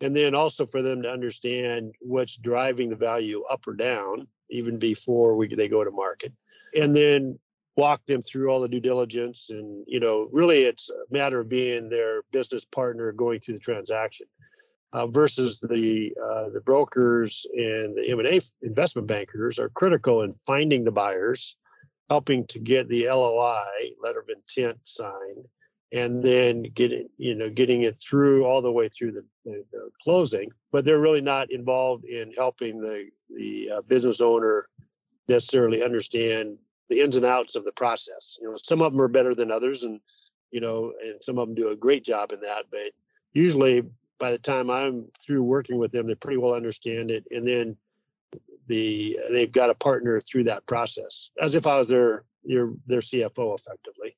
and 0.00 0.14
then 0.14 0.34
also 0.34 0.66
for 0.66 0.82
them 0.82 1.02
to 1.02 1.10
understand 1.10 1.94
what's 2.00 2.36
driving 2.36 2.90
the 2.90 2.96
value 2.96 3.42
up 3.50 3.66
or 3.66 3.74
down, 3.74 4.28
even 4.50 4.78
before 4.78 5.34
we 5.34 5.52
they 5.52 5.68
go 5.68 5.82
to 5.82 5.90
market, 5.90 6.32
and 6.78 6.94
then 6.94 7.38
walk 7.78 8.04
them 8.06 8.20
through 8.20 8.50
all 8.50 8.60
the 8.60 8.68
due 8.68 8.80
diligence 8.80 9.50
and 9.50 9.84
you 9.86 10.00
know 10.00 10.28
really 10.32 10.64
it's 10.64 10.90
a 10.90 11.12
matter 11.12 11.38
of 11.38 11.48
being 11.48 11.88
their 11.88 12.22
business 12.32 12.64
partner 12.64 13.12
going 13.12 13.38
through 13.38 13.54
the 13.54 13.60
transaction 13.60 14.26
uh, 14.94 15.06
versus 15.06 15.60
the 15.60 16.12
uh, 16.20 16.48
the 16.52 16.60
brokers 16.60 17.46
and 17.54 17.96
the 17.96 18.10
M&A 18.10 18.40
investment 18.62 19.06
bankers 19.06 19.60
are 19.60 19.68
critical 19.68 20.22
in 20.22 20.32
finding 20.32 20.84
the 20.84 20.90
buyers 20.90 21.56
helping 22.10 22.44
to 22.48 22.58
get 22.58 22.88
the 22.88 23.06
LOI 23.06 23.64
letter 24.02 24.20
of 24.20 24.28
intent 24.28 24.76
signed 24.82 25.46
and 25.92 26.20
then 26.20 26.64
getting 26.74 27.08
you 27.16 27.36
know 27.36 27.48
getting 27.48 27.82
it 27.82 27.96
through 27.96 28.44
all 28.44 28.60
the 28.60 28.72
way 28.72 28.88
through 28.88 29.12
the, 29.12 29.24
the, 29.44 29.64
the 29.70 29.88
closing. 30.02 30.50
But 30.72 30.84
they're 30.84 31.00
really 31.00 31.20
not 31.20 31.52
involved 31.52 32.06
in 32.06 32.32
helping 32.32 32.80
the 32.80 33.08
the 33.36 33.70
uh, 33.76 33.80
business 33.82 34.20
owner 34.20 34.66
necessarily 35.28 35.80
understand 35.82 36.58
the 36.88 37.00
ins 37.00 37.16
and 37.16 37.26
outs 37.26 37.54
of 37.54 37.64
the 37.64 37.72
process 37.72 38.38
you 38.40 38.48
know 38.48 38.56
some 38.56 38.82
of 38.82 38.92
them 38.92 39.00
are 39.00 39.08
better 39.08 39.34
than 39.34 39.50
others 39.50 39.84
and 39.84 40.00
you 40.50 40.60
know 40.60 40.92
and 41.02 41.22
some 41.22 41.38
of 41.38 41.46
them 41.46 41.54
do 41.54 41.70
a 41.70 41.76
great 41.76 42.04
job 42.04 42.32
in 42.32 42.40
that 42.40 42.64
but 42.70 42.92
usually 43.32 43.82
by 44.18 44.30
the 44.30 44.38
time 44.38 44.70
i'm 44.70 45.06
through 45.20 45.42
working 45.42 45.78
with 45.78 45.92
them 45.92 46.06
they 46.06 46.14
pretty 46.14 46.38
well 46.38 46.54
understand 46.54 47.10
it 47.10 47.24
and 47.30 47.46
then 47.46 47.76
the 48.66 49.18
they've 49.30 49.52
got 49.52 49.70
a 49.70 49.74
partner 49.74 50.20
through 50.20 50.44
that 50.44 50.66
process 50.66 51.30
as 51.40 51.54
if 51.54 51.66
i 51.66 51.76
was 51.76 51.88
their 51.88 52.24
their 52.44 52.70
their 52.86 53.00
cfo 53.00 53.54
effectively 53.54 54.14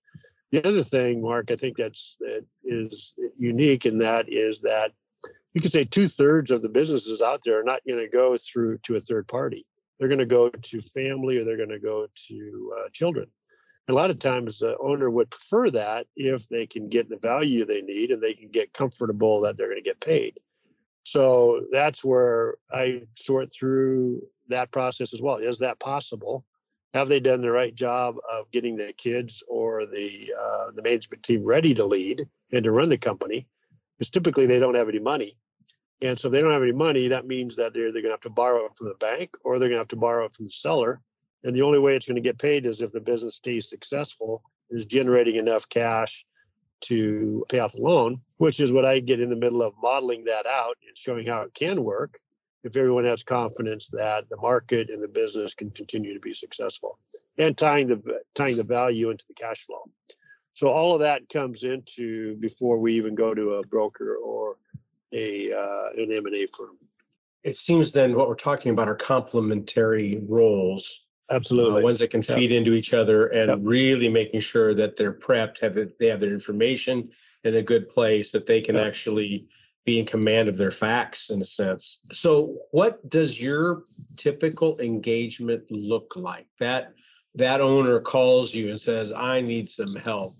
the 0.50 0.66
other 0.66 0.82
thing, 0.82 1.22
Mark, 1.22 1.50
I 1.50 1.56
think 1.56 1.76
that's 1.76 2.16
that 2.20 2.44
is 2.64 3.14
unique 3.38 3.86
in 3.86 3.98
that 3.98 4.28
is 4.28 4.60
that 4.62 4.92
you 5.54 5.60
could 5.60 5.72
say 5.72 5.84
two 5.84 6.06
thirds 6.06 6.50
of 6.50 6.62
the 6.62 6.68
businesses 6.68 7.22
out 7.22 7.42
there 7.44 7.60
are 7.60 7.64
not 7.64 7.80
going 7.86 7.98
to 7.98 8.08
go 8.08 8.36
through 8.36 8.78
to 8.78 8.96
a 8.96 9.00
third 9.00 9.28
party. 9.28 9.64
They're 10.00 10.09
going 10.09 10.19
to 10.19 10.26
go 10.26 10.49
to 10.49 10.80
family 10.80 11.37
or 11.37 11.45
they're 11.45 11.57
going 11.57 11.69
to 11.69 11.78
go 11.78 12.09
to 12.28 12.75
uh, 12.78 12.88
children. 12.92 13.28
a 13.88 13.92
lot 13.92 14.11
of 14.11 14.19
times, 14.19 14.59
the 14.59 14.76
owner 14.78 15.11
would 15.11 15.30
prefer 15.30 15.71
that 15.71 16.07
if 16.16 16.49
they 16.49 16.66
can 16.66 16.88
get 16.88 17.09
the 17.09 17.19
value 17.19 17.64
they 17.64 17.83
need 17.83 18.11
and 18.11 18.21
they 18.21 18.35
can 18.35 18.49
get 18.49 18.73
comfortable 18.73 19.42
that 19.42 19.57
they're 19.57 19.69
going 19.69 19.83
to 19.83 19.88
get 19.88 20.00
paid. 20.00 20.40
So 21.04 21.66
that's 21.71 22.04
where 22.04 22.57
I 22.73 23.02
sort 23.14 23.52
through 23.52 24.23
that 24.49 24.73
process 24.73 25.12
as 25.14 25.23
well. 25.23 25.37
Is 25.37 25.59
that 25.59 25.78
possible? 25.78 26.45
have 26.95 27.09
they 27.09 27.21
done 27.21 27.40
the 27.40 27.50
right 27.50 27.75
job 27.75 28.16
of 28.30 28.50
getting 28.50 28.76
the 28.76 28.92
kids 28.92 29.42
or 29.49 29.87
the 29.87 30.33
uh, 30.38 30.71
the 30.75 30.83
management 30.83 31.23
team 31.23 31.45
ready 31.45 31.75
to 31.75 31.85
lead 31.85 32.26
and 32.52 32.64
to 32.64 32.73
run 32.73 32.88
the 32.88 32.99
company? 32.99 33.47
Because 33.97 34.11
typically 34.11 34.47
they 34.47 34.59
don't 34.59 34.75
have 34.75 34.88
any 34.88 34.99
money, 34.99 35.37
and 36.02 36.19
so 36.19 36.28
if 36.28 36.33
they 36.33 36.40
don't 36.40 36.52
have 36.52 36.62
any 36.62 36.73
money. 36.73 37.09
That 37.09 37.26
means 37.26 37.57
that 37.57 37.75
they're 37.75 37.92
they're 37.92 38.02
going 38.02 38.11
to 38.11 38.14
have 38.14 38.21
to 38.23 38.30
borrow 38.30 38.66
it 38.66 38.76
from 38.76 38.88
the 38.88 38.95
bank 38.95 39.37
or 39.45 39.59
they're 39.59 39.69
going 39.69 39.78
to 39.78 39.83
have 39.83 39.88
to 39.88 39.97
borrow 39.97 40.25
it 40.26 40.35
from 40.35 40.47
the 40.47 40.50
seller. 40.50 41.00
And 41.45 41.54
the 41.54 41.62
only 41.62 41.78
way 41.78 41.97
it's 41.97 42.07
going 42.07 42.16
to 42.16 42.23
get 42.23 42.38
paid 42.38 42.66
is 42.66 42.83
if 42.83 42.92
the 42.92 43.00
business 43.00 43.37
stays 43.37 43.69
successful, 43.69 44.42
is 44.71 44.85
generating 44.85 45.37
enough 45.37 45.69
cash 45.69 46.25
to 46.83 47.45
pay 47.49 47.59
off 47.59 47.73
the 47.73 47.83
loan, 47.83 48.21
which 48.38 48.61
is 48.61 48.73
what 48.73 48.85
I 48.85 49.00
get 49.00 49.21
in 49.21 49.30
the 49.30 49.37
middle 49.37 49.62
of 49.62 49.75
modeling 49.83 50.25
that 50.25 50.47
out 50.47 50.76
and 50.87 50.97
showing 50.97 51.26
how 51.26 51.42
it 51.42 51.54
can 51.54 51.83
work 51.83 52.19
if 52.62 52.76
everyone 52.76 53.04
has 53.04 53.23
confidence 53.23 53.88
that 53.88 54.28
the 54.28 54.37
market 54.37 54.90
and 54.90 55.02
the 55.02 55.09
business 55.09 55.54
can 55.54 55.71
continue 55.71 56.14
to 56.14 56.21
be 56.21 56.35
successful 56.35 56.99
and 57.38 57.57
tying 57.57 57.88
the 57.88 58.21
tying 58.35 58.57
the 58.57 58.62
value 58.62 59.11
into 59.11 59.25
the 59.28 59.35
cash 59.35 59.64
flow 59.64 59.83
so 60.52 60.69
all 60.69 60.95
of 60.95 61.00
that 61.00 61.28
comes 61.28 61.64
into 61.64 62.37
before 62.37 62.78
we 62.78 62.97
even 62.97 63.14
go 63.14 63.35
to 63.35 63.54
a 63.54 63.66
broker 63.66 64.16
or 64.16 64.57
a 65.12 65.52
uh, 65.52 66.02
an 66.02 66.12
m&a 66.12 66.46
firm 66.46 66.76
it 67.42 67.56
seems 67.56 67.92
then 67.92 68.14
what 68.14 68.28
we're 68.28 68.34
talking 68.34 68.72
about 68.72 68.88
are 68.88 68.94
complementary 68.94 70.20
roles 70.28 71.06
absolutely 71.30 71.80
uh, 71.80 71.84
ones 71.84 71.98
that 71.98 72.10
can 72.10 72.22
feed 72.22 72.52
into 72.52 72.72
each 72.72 72.92
other 72.92 73.28
and 73.28 73.50
yep. 73.50 73.58
really 73.62 74.08
making 74.08 74.40
sure 74.40 74.74
that 74.74 74.96
they're 74.96 75.12
prepped 75.12 75.58
have 75.60 75.74
the, 75.74 75.92
they 75.98 76.06
have 76.06 76.20
their 76.20 76.32
information 76.32 77.08
in 77.44 77.56
a 77.56 77.62
good 77.62 77.88
place 77.88 78.32
that 78.32 78.46
they 78.46 78.60
can 78.60 78.74
yep. 78.74 78.86
actually 78.86 79.46
be 79.84 79.98
in 79.98 80.06
command 80.06 80.48
of 80.48 80.56
their 80.56 80.70
facts 80.70 81.30
in 81.30 81.40
a 81.40 81.44
sense. 81.44 82.00
So 82.12 82.58
what 82.70 83.08
does 83.08 83.40
your 83.40 83.84
typical 84.16 84.78
engagement 84.78 85.64
look 85.70 86.14
like? 86.16 86.46
That 86.58 86.92
that 87.36 87.60
owner 87.60 88.00
calls 88.00 88.54
you 88.54 88.70
and 88.70 88.80
says, 88.80 89.12
I 89.12 89.40
need 89.40 89.68
some 89.68 89.94
help. 89.96 90.34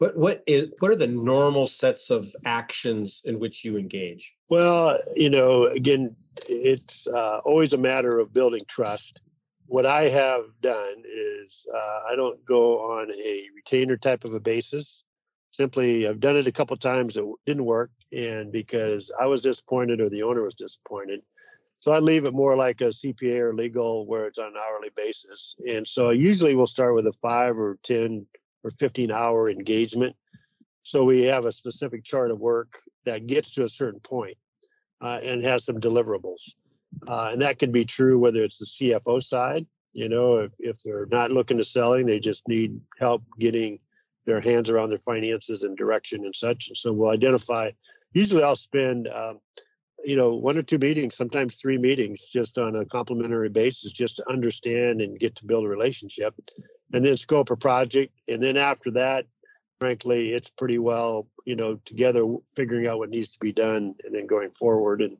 What 0.00 0.16
what 0.16 0.42
is 0.46 0.70
what 0.78 0.90
are 0.90 0.96
the 0.96 1.06
normal 1.06 1.66
sets 1.66 2.08
of 2.10 2.26
actions 2.46 3.20
in 3.26 3.38
which 3.38 3.64
you 3.66 3.76
engage? 3.76 4.34
Well, 4.48 4.98
you 5.14 5.28
know, 5.28 5.66
again, 5.66 6.16
it's 6.48 7.06
uh, 7.06 7.40
always 7.44 7.74
a 7.74 7.78
matter 7.78 8.18
of 8.18 8.32
building 8.32 8.62
trust. 8.66 9.20
What 9.66 9.84
I 9.84 10.04
have 10.04 10.44
done 10.62 11.02
is 11.06 11.66
uh, 11.74 12.00
I 12.10 12.16
don't 12.16 12.42
go 12.46 12.80
on 12.80 13.10
a 13.10 13.46
retainer 13.54 13.98
type 13.98 14.24
of 14.24 14.32
a 14.32 14.40
basis 14.40 15.04
simply 15.50 16.08
I've 16.08 16.20
done 16.20 16.36
it 16.36 16.46
a 16.46 16.52
couple 16.52 16.76
times. 16.76 17.16
It 17.16 17.24
didn't 17.44 17.64
work, 17.64 17.90
and 18.12 18.50
because 18.50 19.10
I 19.20 19.26
was 19.26 19.42
disappointed 19.42 20.00
or 20.00 20.08
the 20.08 20.22
owner 20.22 20.42
was 20.42 20.54
disappointed, 20.54 21.20
so 21.80 21.92
I 21.92 21.98
leave 21.98 22.24
it 22.24 22.32
more 22.32 22.56
like 22.56 22.80
a 22.80 22.86
CPA 22.86 23.40
or 23.40 23.54
legal 23.54 24.06
where 24.06 24.26
it's 24.26 24.38
on 24.38 24.48
an 24.48 24.56
hourly 24.56 24.90
basis. 24.96 25.54
And 25.68 25.86
so 25.86 26.10
I 26.10 26.12
usually 26.12 26.54
we'll 26.54 26.66
start 26.66 26.94
with 26.94 27.06
a 27.06 27.12
five 27.12 27.58
or 27.58 27.78
ten 27.82 28.26
or 28.64 28.70
fifteen 28.70 29.10
hour 29.10 29.50
engagement. 29.50 30.16
So 30.82 31.04
we 31.04 31.22
have 31.22 31.44
a 31.44 31.52
specific 31.52 32.04
chart 32.04 32.30
of 32.30 32.40
work 32.40 32.78
that 33.04 33.26
gets 33.26 33.52
to 33.52 33.64
a 33.64 33.68
certain 33.68 34.00
point, 34.00 34.36
uh, 35.00 35.18
and 35.22 35.44
has 35.44 35.64
some 35.64 35.80
deliverables. 35.80 36.54
Uh, 37.08 37.30
and 37.32 37.42
that 37.42 37.58
can 37.58 37.70
be 37.70 37.84
true 37.84 38.18
whether 38.18 38.42
it's 38.42 38.58
the 38.58 38.90
CFO 38.90 39.22
side, 39.22 39.66
you 39.92 40.08
know, 40.08 40.38
if, 40.38 40.52
if 40.58 40.82
they're 40.82 41.06
not 41.06 41.32
looking 41.32 41.56
to 41.56 41.64
selling, 41.64 42.06
they 42.06 42.18
just 42.18 42.46
need 42.48 42.80
help 42.98 43.22
getting 43.38 43.78
their 44.26 44.40
hands 44.40 44.70
around 44.70 44.90
their 44.90 44.98
finances 44.98 45.62
and 45.62 45.76
direction 45.76 46.24
and 46.24 46.34
such. 46.34 46.68
And 46.68 46.76
so 46.76 46.92
we'll 46.92 47.10
identify. 47.10 47.70
Usually, 48.12 48.42
I'll 48.42 48.54
spend, 48.54 49.08
um, 49.08 49.38
you 50.04 50.16
know, 50.16 50.34
one 50.34 50.56
or 50.56 50.62
two 50.62 50.78
meetings, 50.78 51.16
sometimes 51.16 51.56
three 51.56 51.78
meetings, 51.78 52.28
just 52.28 52.58
on 52.58 52.76
a 52.76 52.84
complimentary 52.84 53.48
basis, 53.48 53.92
just 53.92 54.16
to 54.16 54.28
understand 54.28 55.00
and 55.00 55.18
get 55.18 55.34
to 55.36 55.44
build 55.44 55.64
a 55.64 55.68
relationship, 55.68 56.34
and 56.92 57.04
then 57.04 57.16
scope 57.16 57.50
a 57.50 57.56
project. 57.56 58.12
And 58.28 58.42
then 58.42 58.56
after 58.56 58.90
that, 58.92 59.26
frankly, 59.78 60.32
it's 60.32 60.50
pretty 60.50 60.78
well, 60.78 61.26
you 61.44 61.56
know, 61.56 61.80
together 61.84 62.24
figuring 62.54 62.88
out 62.88 62.98
what 62.98 63.10
needs 63.10 63.28
to 63.28 63.38
be 63.40 63.52
done, 63.52 63.94
and 64.04 64.14
then 64.14 64.26
going 64.26 64.50
forward. 64.50 65.02
And 65.02 65.16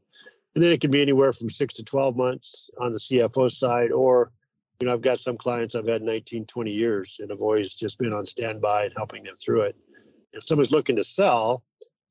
and 0.55 0.65
then 0.65 0.73
it 0.73 0.81
can 0.81 0.91
be 0.91 1.01
anywhere 1.01 1.33
from 1.33 1.49
six 1.49 1.75
to 1.75 1.85
12 1.85 2.17
months 2.17 2.71
on 2.81 2.93
the 2.93 2.99
CFO 2.99 3.49
side, 3.51 3.93
or 3.93 4.33
you 4.81 4.87
know, 4.87 4.95
I've 4.95 5.03
got 5.03 5.21
some 5.21 5.37
clients 5.37 5.75
I've 5.75 5.87
had 5.87 6.03
19, 6.03 6.47
20 6.47 6.71
years 6.71 7.19
and 7.21 7.31
I've 7.31 7.43
always 7.43 7.75
just 7.75 7.99
been 7.99 8.15
on 8.15 8.25
standby 8.25 8.85
and 8.85 8.95
helping 8.97 9.23
them 9.25 9.35
through 9.37 9.63
it. 9.63 9.77
If 10.33 10.45
someone's 10.45 10.73
looking 10.73 10.97
to 10.97 11.05
sell, 11.05 11.63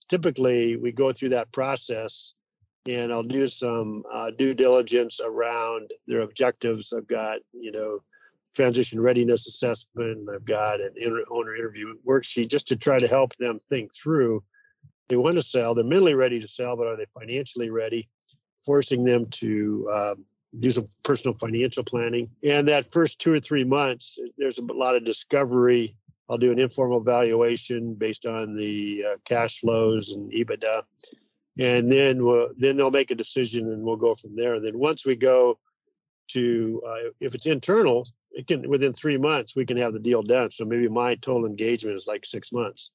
typically 0.08 0.78
we 0.78 0.92
go 0.92 1.12
through 1.12 1.30
that 1.30 1.51
process 1.51 2.36
and 2.88 3.12
I'll 3.12 3.24
do 3.24 3.48
some 3.48 4.04
uh, 4.13 4.32
due 4.38 4.54
diligence 4.54 5.20
around 5.24 5.92
their 6.08 6.22
objectives. 6.22 6.94
I've 6.94 7.08
got, 7.08 7.39
you 7.54 7.72
know, 7.72 8.00
transition 8.56 9.00
readiness 9.00 9.48
assessment. 9.48 10.27
I've 10.34 10.46
got 10.46 10.82
an 10.82 10.94
owner 11.32 11.56
interview 11.56 11.94
worksheet 12.08 12.50
just 12.50 12.68
to 12.70 12.75
try 12.75 12.98
to 13.00 13.08
help 13.08 13.36
them 13.38 13.58
think 13.70 13.91
through. 13.94 14.44
They 15.08 15.18
want 15.18 15.36
to 15.36 15.41
sell, 15.41 15.74
they're 15.74 15.84
mentally 15.84 16.15
ready 16.15 16.39
to 16.39 16.48
sell, 16.48 16.75
but 16.75 16.88
are 16.88 16.98
they 16.98 17.08
financially 17.20 17.70
ready? 17.70 18.08
Forcing 18.65 19.03
them 19.03 19.25
to 19.32 19.89
um, 19.94 20.25
do 20.60 20.72
some 20.72 20.86
personal 21.03 21.36
financial 21.38 21.84
planning. 21.84 22.29
And 22.44 22.68
that 22.68 22.91
first 22.91 23.20
two 23.20 23.34
or 23.34 23.39
three 23.39 23.63
months, 23.63 24.20
there's 24.38 24.60
a 24.60 24.63
lot 24.65 24.96
of 24.96 25.06
discovery. 25.06 25.96
I'll 26.29 26.38
do 26.38 26.51
an 26.51 26.60
informal 26.60 27.00
valuation 27.00 27.96
based 27.96 28.25
on 28.25 28.56
the 28.56 29.03
uh, 29.08 29.18
cash 29.25 29.62
flows 29.62 30.12
and 30.12 30.32
EBITDA, 30.32 30.84
and 31.58 31.91
then 31.91 32.24
we'll, 32.24 32.50
then 32.58 32.77
they'll 32.77 32.91
make 32.91 33.10
a 33.10 33.15
decision, 33.15 33.72
and 33.72 33.82
we'll 33.82 33.96
go 33.96 34.13
from 34.13 34.36
there. 34.36 34.53
And 34.56 34.65
then 34.65 34.77
once 34.77 35.06
we 35.06 35.15
go 35.15 35.58
to, 36.30 36.82
uh, 36.86 37.10
if 37.20 37.36
it's 37.36 37.48
internal, 37.48 38.08
it 38.32 38.48
can 38.48 38.70
within 38.70 38.94
three 38.94 39.18
months 39.18 39.56
we 39.56 39.66
can 39.66 39.78
have 39.78 39.94
the 39.94 40.00
deal 40.00 40.22
done. 40.22 40.52
So 40.52 40.66
maybe 40.66 40.88
my 40.88 41.16
total 41.16 41.46
engagement 41.46 41.96
is 41.96 42.08
like 42.08 42.26
six 42.26 42.52
months. 42.52 42.92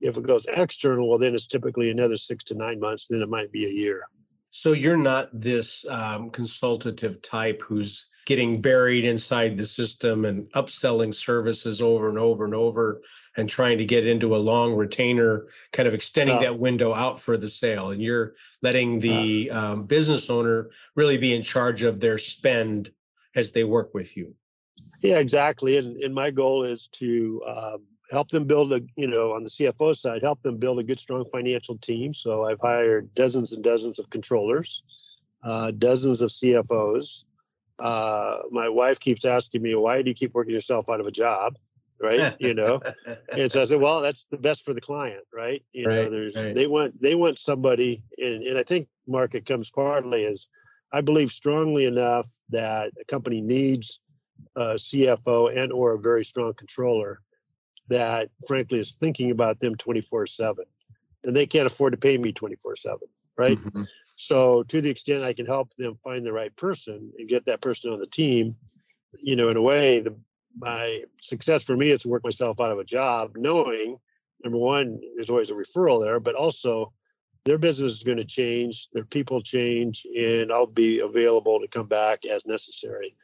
If 0.00 0.16
it 0.16 0.26
goes 0.26 0.46
external, 0.46 1.08
well, 1.08 1.18
then 1.18 1.34
it's 1.34 1.46
typically 1.46 1.90
another 1.90 2.16
six 2.16 2.42
to 2.44 2.54
nine 2.56 2.80
months. 2.80 3.06
Then 3.08 3.22
it 3.22 3.28
might 3.28 3.52
be 3.52 3.66
a 3.66 3.70
year. 3.70 4.02
So 4.50 4.72
you're 4.72 4.96
not 4.96 5.28
this 5.32 5.86
um, 5.88 6.30
consultative 6.30 7.22
type 7.22 7.62
who's 7.62 8.06
getting 8.24 8.60
buried 8.60 9.04
inside 9.04 9.56
the 9.56 9.64
system 9.64 10.24
and 10.24 10.44
upselling 10.52 11.14
services 11.14 11.82
over 11.82 12.08
and 12.08 12.18
over 12.18 12.44
and 12.44 12.54
over 12.54 13.02
and 13.36 13.48
trying 13.48 13.78
to 13.78 13.84
get 13.84 14.06
into 14.06 14.36
a 14.36 14.38
long 14.38 14.74
retainer, 14.74 15.46
kind 15.72 15.88
of 15.88 15.94
extending 15.94 16.36
uh, 16.36 16.40
that 16.40 16.58
window 16.58 16.92
out 16.92 17.20
for 17.20 17.36
the 17.36 17.48
sale. 17.48 17.90
And 17.90 18.00
you're 18.00 18.34
letting 18.62 19.00
the 19.00 19.50
uh, 19.50 19.72
um, 19.72 19.84
business 19.84 20.30
owner 20.30 20.70
really 20.94 21.18
be 21.18 21.34
in 21.34 21.42
charge 21.42 21.82
of 21.82 22.00
their 22.00 22.18
spend 22.18 22.90
as 23.34 23.52
they 23.52 23.64
work 23.64 23.94
with 23.94 24.16
you. 24.16 24.34
Yeah, 25.00 25.18
exactly. 25.18 25.78
And, 25.78 25.96
and 25.96 26.14
my 26.14 26.30
goal 26.30 26.62
is 26.62 26.86
to 26.88 27.42
um, 27.46 27.82
help 28.12 28.28
them 28.28 28.44
build 28.44 28.72
a 28.72 28.80
you 28.94 29.06
know 29.08 29.32
on 29.32 29.42
the 29.42 29.48
cfo 29.48 29.96
side 29.96 30.20
help 30.22 30.40
them 30.42 30.58
build 30.58 30.78
a 30.78 30.82
good 30.82 30.98
strong 30.98 31.24
financial 31.24 31.78
team 31.78 32.12
so 32.12 32.44
i've 32.44 32.60
hired 32.60 33.12
dozens 33.14 33.54
and 33.54 33.64
dozens 33.64 33.98
of 33.98 34.08
controllers 34.10 34.82
uh, 35.44 35.70
dozens 35.72 36.20
of 36.20 36.28
cfos 36.28 37.24
uh, 37.78 38.38
my 38.50 38.68
wife 38.68 39.00
keeps 39.00 39.24
asking 39.24 39.62
me 39.62 39.74
why 39.74 40.02
do 40.02 40.08
you 40.08 40.14
keep 40.14 40.34
working 40.34 40.54
yourself 40.54 40.88
out 40.88 41.00
of 41.00 41.06
a 41.06 41.10
job? 41.10 41.56
Right? 42.00 42.34
You 42.40 42.54
know? 42.54 42.80
And 43.36 43.50
so 43.50 43.60
i 43.60 43.64
said 43.64 43.80
well 43.80 44.00
that's 44.00 44.26
the 44.26 44.36
best 44.36 44.64
for 44.64 44.74
the 44.74 44.80
client 44.80 45.22
right? 45.32 45.62
You 45.72 45.86
right, 45.86 45.94
know 45.94 46.10
there's 46.10 46.36
right. 46.36 46.54
they 46.54 46.66
want 46.66 47.00
they 47.00 47.14
want 47.14 47.38
somebody 47.38 48.02
and, 48.18 48.42
and 48.42 48.58
i 48.58 48.62
think 48.62 48.88
market 49.06 49.46
comes 49.46 49.70
partly 49.70 50.24
is 50.24 50.48
i 50.92 51.00
believe 51.00 51.30
strongly 51.30 51.86
enough 51.86 52.28
that 52.50 52.90
a 53.00 53.04
company 53.04 53.40
needs 53.40 54.00
a 54.56 54.74
cfo 54.74 55.56
and 55.56 55.72
or 55.72 55.92
a 55.92 55.98
very 55.98 56.24
strong 56.24 56.54
controller 56.54 57.20
that 57.88 58.28
frankly 58.46 58.78
is 58.78 58.92
thinking 58.92 59.30
about 59.30 59.60
them 59.60 59.74
24 59.76 60.26
7 60.26 60.64
and 61.24 61.36
they 61.36 61.46
can't 61.46 61.66
afford 61.66 61.92
to 61.92 61.96
pay 61.96 62.18
me 62.18 62.32
24 62.32 62.76
7 62.76 62.98
right? 63.36 63.58
Mm-hmm. 63.58 63.82
So 64.22 64.62
to 64.64 64.80
the 64.80 64.90
extent 64.90 65.22
i 65.22 65.32
can 65.32 65.46
help 65.46 65.74
them 65.74 65.94
find 65.96 66.24
the 66.24 66.32
right 66.32 66.54
person 66.56 67.10
and 67.18 67.28
get 67.28 67.44
that 67.44 67.60
person 67.60 67.92
on 67.92 67.98
the 67.98 68.06
team 68.06 68.54
you 69.22 69.34
know 69.34 69.48
in 69.48 69.56
a 69.56 69.62
way 69.62 70.00
the 70.00 70.14
my 70.58 71.02
success 71.20 71.62
for 71.62 71.76
me 71.76 71.90
is 71.90 72.02
to 72.02 72.08
work 72.08 72.22
myself 72.22 72.60
out 72.60 72.70
of 72.70 72.78
a 72.78 72.84
job 72.84 73.32
knowing 73.36 73.96
number 74.44 74.58
one 74.58 75.00
there's 75.14 75.30
always 75.30 75.50
a 75.50 75.54
referral 75.54 76.02
there 76.02 76.20
but 76.20 76.34
also 76.34 76.92
their 77.44 77.58
business 77.58 77.92
is 77.92 78.04
going 78.04 78.18
to 78.18 78.24
change 78.24 78.88
their 78.92 79.04
people 79.04 79.40
change 79.40 80.06
and 80.16 80.52
i'll 80.52 80.66
be 80.66 81.00
available 81.00 81.58
to 81.58 81.66
come 81.66 81.86
back 81.86 82.24
as 82.24 82.46
necessary 82.46 83.16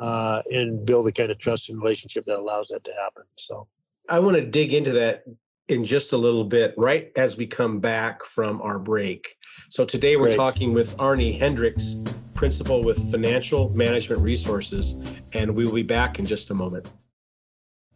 uh, 0.00 0.42
and 0.50 0.84
build 0.84 1.06
the 1.06 1.12
kind 1.12 1.30
of 1.30 1.38
trust 1.38 1.68
and 1.68 1.80
relationship 1.80 2.24
that 2.24 2.38
allows 2.38 2.68
that 2.68 2.84
to 2.84 2.92
happen 3.02 3.24
so. 3.36 3.66
I 4.08 4.18
want 4.18 4.36
to 4.36 4.44
dig 4.44 4.74
into 4.74 4.92
that 4.92 5.24
in 5.68 5.84
just 5.84 6.12
a 6.12 6.16
little 6.16 6.44
bit, 6.44 6.74
right 6.76 7.10
as 7.16 7.36
we 7.36 7.46
come 7.46 7.80
back 7.80 8.24
from 8.24 8.60
our 8.60 8.78
break. 8.78 9.36
So 9.70 9.84
today 9.84 10.16
we're 10.16 10.34
talking 10.34 10.74
with 10.74 10.96
Arnie 10.98 11.38
Hendricks, 11.38 11.96
principal 12.34 12.84
with 12.84 12.98
Financial 13.10 13.70
Management 13.70 14.20
Resources, 14.20 15.14
and 15.32 15.54
we 15.54 15.64
will 15.64 15.72
be 15.72 15.82
back 15.82 16.18
in 16.18 16.26
just 16.26 16.50
a 16.50 16.54
moment. 16.54 16.92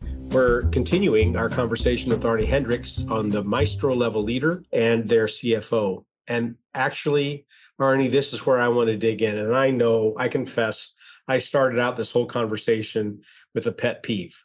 We're 0.01 0.65
continuing 0.71 1.37
our 1.37 1.49
conversation 1.49 2.11
with 2.11 2.23
Arnie 2.23 2.47
Hendricks 2.47 3.05
on 3.11 3.29
the 3.31 3.45
Maestro 3.45 3.95
level 3.95 4.23
leader 4.23 4.63
and 4.73 5.09
their 5.09 5.27
CFO. 5.27 6.05
And 6.27 6.55
actually, 6.75 7.47
Arnie, 7.81 8.11
this 8.11 8.33
is 8.33 8.47
where 8.47 8.61
I 8.61 8.69
want 8.69 8.89
to 8.89 8.97
dig 8.97 9.23
in. 9.23 9.37
And 9.37 9.55
I 9.55 9.71
know, 9.71 10.15
I 10.19 10.29
confess, 10.29 10.93
I 11.27 11.39
started 11.39 11.79
out 11.79 11.97
this 11.97 12.13
whole 12.13 12.27
conversation 12.27 13.21
with 13.55 13.67
a 13.67 13.73
pet 13.73 14.03
peeve 14.03 14.43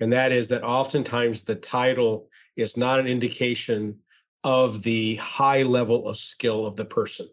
and 0.00 0.12
that 0.12 0.32
is 0.32 0.48
that 0.48 0.64
oftentimes 0.64 1.44
the 1.44 1.54
title 1.54 2.28
is 2.56 2.76
not 2.76 3.00
an 3.00 3.06
indication 3.06 3.98
of 4.44 4.82
the 4.82 5.16
high 5.16 5.62
level 5.62 6.08
of 6.08 6.16
skill 6.16 6.66
of 6.66 6.76
the 6.76 6.84
person. 6.84 7.26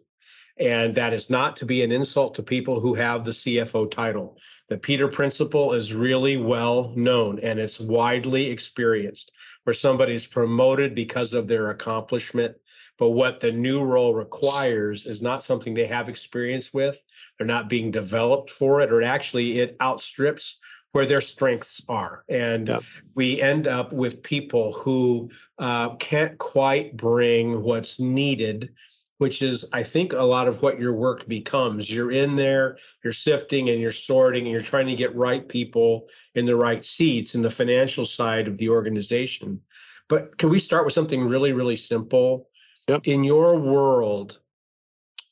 And 0.58 0.94
that 0.94 1.12
is 1.12 1.30
not 1.30 1.56
to 1.56 1.66
be 1.66 1.82
an 1.82 1.92
insult 1.92 2.34
to 2.34 2.42
people 2.42 2.78
who 2.78 2.94
have 2.94 3.24
the 3.24 3.30
CFO 3.30 3.90
title. 3.90 4.36
The 4.68 4.76
Peter 4.76 5.08
Principle 5.08 5.72
is 5.72 5.94
really 5.94 6.36
well 6.36 6.92
known 6.94 7.38
and 7.40 7.58
it's 7.58 7.80
widely 7.80 8.50
experienced 8.50 9.32
where 9.64 9.74
somebody 9.74 10.14
is 10.14 10.26
promoted 10.26 10.94
because 10.94 11.32
of 11.32 11.48
their 11.48 11.70
accomplishment. 11.70 12.56
But 12.98 13.10
what 13.10 13.40
the 13.40 13.50
new 13.50 13.82
role 13.82 14.14
requires 14.14 15.06
is 15.06 15.22
not 15.22 15.42
something 15.42 15.74
they 15.74 15.86
have 15.86 16.08
experience 16.08 16.72
with. 16.74 17.02
They're 17.38 17.46
not 17.46 17.68
being 17.68 17.90
developed 17.90 18.50
for 18.50 18.80
it, 18.82 18.92
or 18.92 19.02
actually, 19.02 19.58
it 19.58 19.76
outstrips 19.80 20.58
where 20.92 21.06
their 21.06 21.20
strengths 21.20 21.82
are. 21.88 22.24
And 22.28 22.68
yep. 22.68 22.82
we 23.14 23.40
end 23.40 23.66
up 23.66 23.92
with 23.92 24.22
people 24.22 24.72
who 24.72 25.30
uh, 25.58 25.96
can't 25.96 26.36
quite 26.38 26.96
bring 26.96 27.62
what's 27.62 27.98
needed, 27.98 28.70
which 29.16 29.40
is, 29.40 29.64
I 29.72 29.82
think, 29.82 30.12
a 30.12 30.22
lot 30.22 30.48
of 30.48 30.62
what 30.62 30.78
your 30.78 30.92
work 30.92 31.26
becomes. 31.26 31.90
You're 31.90 32.12
in 32.12 32.36
there, 32.36 32.76
you're 33.02 33.14
sifting 33.14 33.70
and 33.70 33.80
you're 33.80 33.90
sorting, 33.90 34.42
and 34.42 34.50
you're 34.50 34.60
trying 34.60 34.86
to 34.86 34.94
get 34.94 35.16
right 35.16 35.48
people 35.48 36.08
in 36.34 36.44
the 36.44 36.56
right 36.56 36.84
seats 36.84 37.34
in 37.34 37.42
the 37.42 37.50
financial 37.50 38.04
side 38.04 38.46
of 38.46 38.58
the 38.58 38.68
organization. 38.68 39.60
But 40.08 40.36
can 40.36 40.50
we 40.50 40.58
start 40.58 40.84
with 40.84 40.94
something 40.94 41.24
really, 41.26 41.52
really 41.52 41.76
simple? 41.76 42.50
Yep. 42.88 43.06
In 43.06 43.24
your 43.24 43.58
world, 43.58 44.40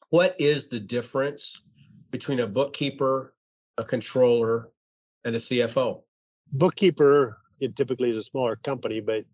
what 0.08 0.36
is 0.38 0.68
the 0.68 0.80
difference 0.80 1.62
between 2.10 2.40
a 2.40 2.46
bookkeeper, 2.46 3.34
a 3.76 3.84
controller, 3.84 4.70
and 5.24 5.34
a 5.34 5.38
CFO? 5.38 6.02
Bookkeeper, 6.52 7.38
it 7.60 7.76
typically 7.76 8.10
is 8.10 8.16
a 8.16 8.22
smaller 8.22 8.56
company, 8.56 9.00
but 9.00 9.24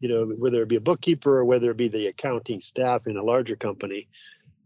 you 0.00 0.08
know 0.08 0.26
whether 0.38 0.62
it 0.62 0.68
be 0.68 0.76
a 0.76 0.80
bookkeeper 0.80 1.38
or 1.38 1.44
whether 1.44 1.70
it 1.70 1.76
be 1.76 1.88
the 1.88 2.06
accounting 2.06 2.60
staff 2.60 3.06
in 3.06 3.16
a 3.16 3.22
larger 3.22 3.56
company, 3.56 4.08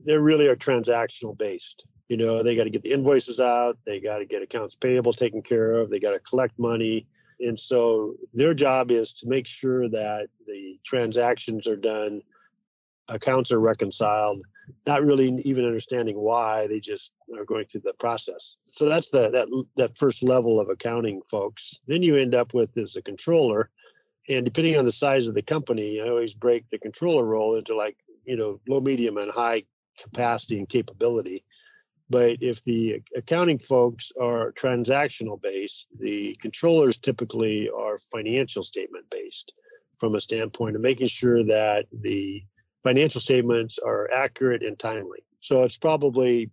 they 0.05 0.15
really 0.15 0.47
are 0.47 0.57
transactional 0.57 1.37
based. 1.37 1.87
You 2.09 2.17
know, 2.17 2.43
they 2.43 2.57
got 2.57 2.65
to 2.65 2.71
get 2.71 2.83
the 2.83 2.93
invoices 2.93 3.39
out, 3.39 3.79
they 3.87 4.01
got 4.01 4.19
to 4.19 4.25
get 4.25 4.43
accounts 4.43 4.75
payable 4.75 5.13
taken 5.13 5.43
care 5.43 5.75
of, 5.75 5.91
they 5.91 6.01
got 6.01 6.11
to 6.11 6.19
collect 6.19 6.59
money. 6.59 7.07
And 7.39 7.59
so 7.59 8.15
their 8.35 8.53
job 8.53 8.91
is 8.91 9.13
to 9.15 9.29
make 9.29 9.47
sure 9.47 9.89
that 9.89 10.27
the 10.47 10.79
transactions 10.85 11.69
are 11.69 11.77
done, 11.77 12.23
accounts 13.09 13.53
are 13.53 13.61
reconciled, 13.61 14.43
not 14.87 15.05
really 15.05 15.29
even 15.45 15.65
understanding 15.65 16.19
why 16.19 16.67
they 16.67 16.81
just 16.81 17.13
are 17.37 17.45
going 17.45 17.65
through 17.67 17.83
the 17.83 17.93
process. 17.95 18.57
So 18.69 18.89
that's 18.89 19.11
the 19.11 19.31
that 19.31 19.65
that 19.77 19.99
first 19.99 20.23
level 20.23 20.61
of 20.61 20.69
accounting 20.69 21.23
folks. 21.23 21.81
Then 21.87 22.03
you 22.03 22.17
end 22.17 22.35
up 22.35 22.55
with 22.55 22.77
as 22.77 22.97
a 22.97 23.03
controller 23.03 23.71
and 24.29 24.45
depending 24.45 24.77
on 24.77 24.85
the 24.85 24.93
size 24.93 25.29
of 25.29 25.35
the 25.35 25.41
company 25.43 25.99
i 25.99 26.07
always 26.07 26.35
break 26.35 26.69
the 26.69 26.79
controller 26.79 27.25
role 27.25 27.57
into 27.57 27.75
like 27.75 27.97
you 28.27 28.37
know 28.37 28.61
low 28.69 28.81
medium 28.81 29.17
and 29.17 29.31
high 29.31 29.63
capacity 29.99 30.59
and 30.59 30.69
capability. 30.69 31.45
But 32.09 32.39
if 32.41 32.65
the 32.65 33.01
accounting 33.17 33.59
folks 33.59 34.13
are 34.21 34.53
transactional 34.53 35.41
based 35.41 35.87
the 35.99 36.37
controllers 36.41 36.99
typically 36.99 37.69
are 37.71 37.99
financial 37.99 38.65
statement 38.65 39.07
based 39.11 39.53
from 39.97 40.15
a 40.15 40.21
standpoint 40.21 40.77
of 40.77 40.83
making 40.83 41.09
sure 41.09 41.45
that 41.45 41.87
the 41.93 42.43
financial 42.83 43.21
statements 43.21 43.79
are 43.79 44.11
accurate 44.13 44.63
and 44.63 44.79
timely. 44.79 45.21
So 45.41 45.63
it's 45.63 45.79
probably 45.79 46.51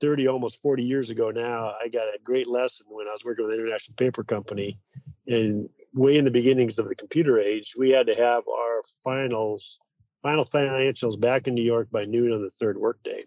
30, 0.00 0.28
almost 0.28 0.62
40 0.62 0.82
years 0.82 1.10
ago 1.10 1.30
now. 1.30 1.74
I 1.82 1.88
got 1.88 2.08
a 2.08 2.18
great 2.22 2.48
lesson 2.48 2.86
when 2.88 3.06
I 3.06 3.12
was 3.12 3.24
working 3.24 3.44
with 3.44 3.54
an 3.54 3.60
international 3.60 3.96
paper 3.96 4.24
company. 4.24 4.78
And 5.26 5.68
way 5.94 6.16
in 6.16 6.24
the 6.24 6.30
beginnings 6.30 6.78
of 6.78 6.88
the 6.88 6.94
computer 6.94 7.38
age, 7.38 7.74
we 7.76 7.90
had 7.90 8.06
to 8.06 8.14
have 8.14 8.44
our 8.48 8.82
finals, 9.04 9.78
final 10.22 10.44
financials 10.44 11.20
back 11.20 11.46
in 11.46 11.54
New 11.54 11.62
York 11.62 11.88
by 11.90 12.04
noon 12.04 12.32
on 12.32 12.42
the 12.42 12.50
third 12.50 12.78
workday. 12.78 13.24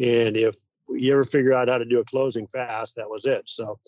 And 0.00 0.36
if 0.36 0.56
you 0.88 1.12
ever 1.12 1.24
figure 1.24 1.52
out 1.52 1.68
how 1.68 1.78
to 1.78 1.84
do 1.84 2.00
a 2.00 2.04
closing 2.04 2.46
fast, 2.46 2.96
that 2.96 3.08
was 3.08 3.24
it. 3.24 3.48
So, 3.48 3.78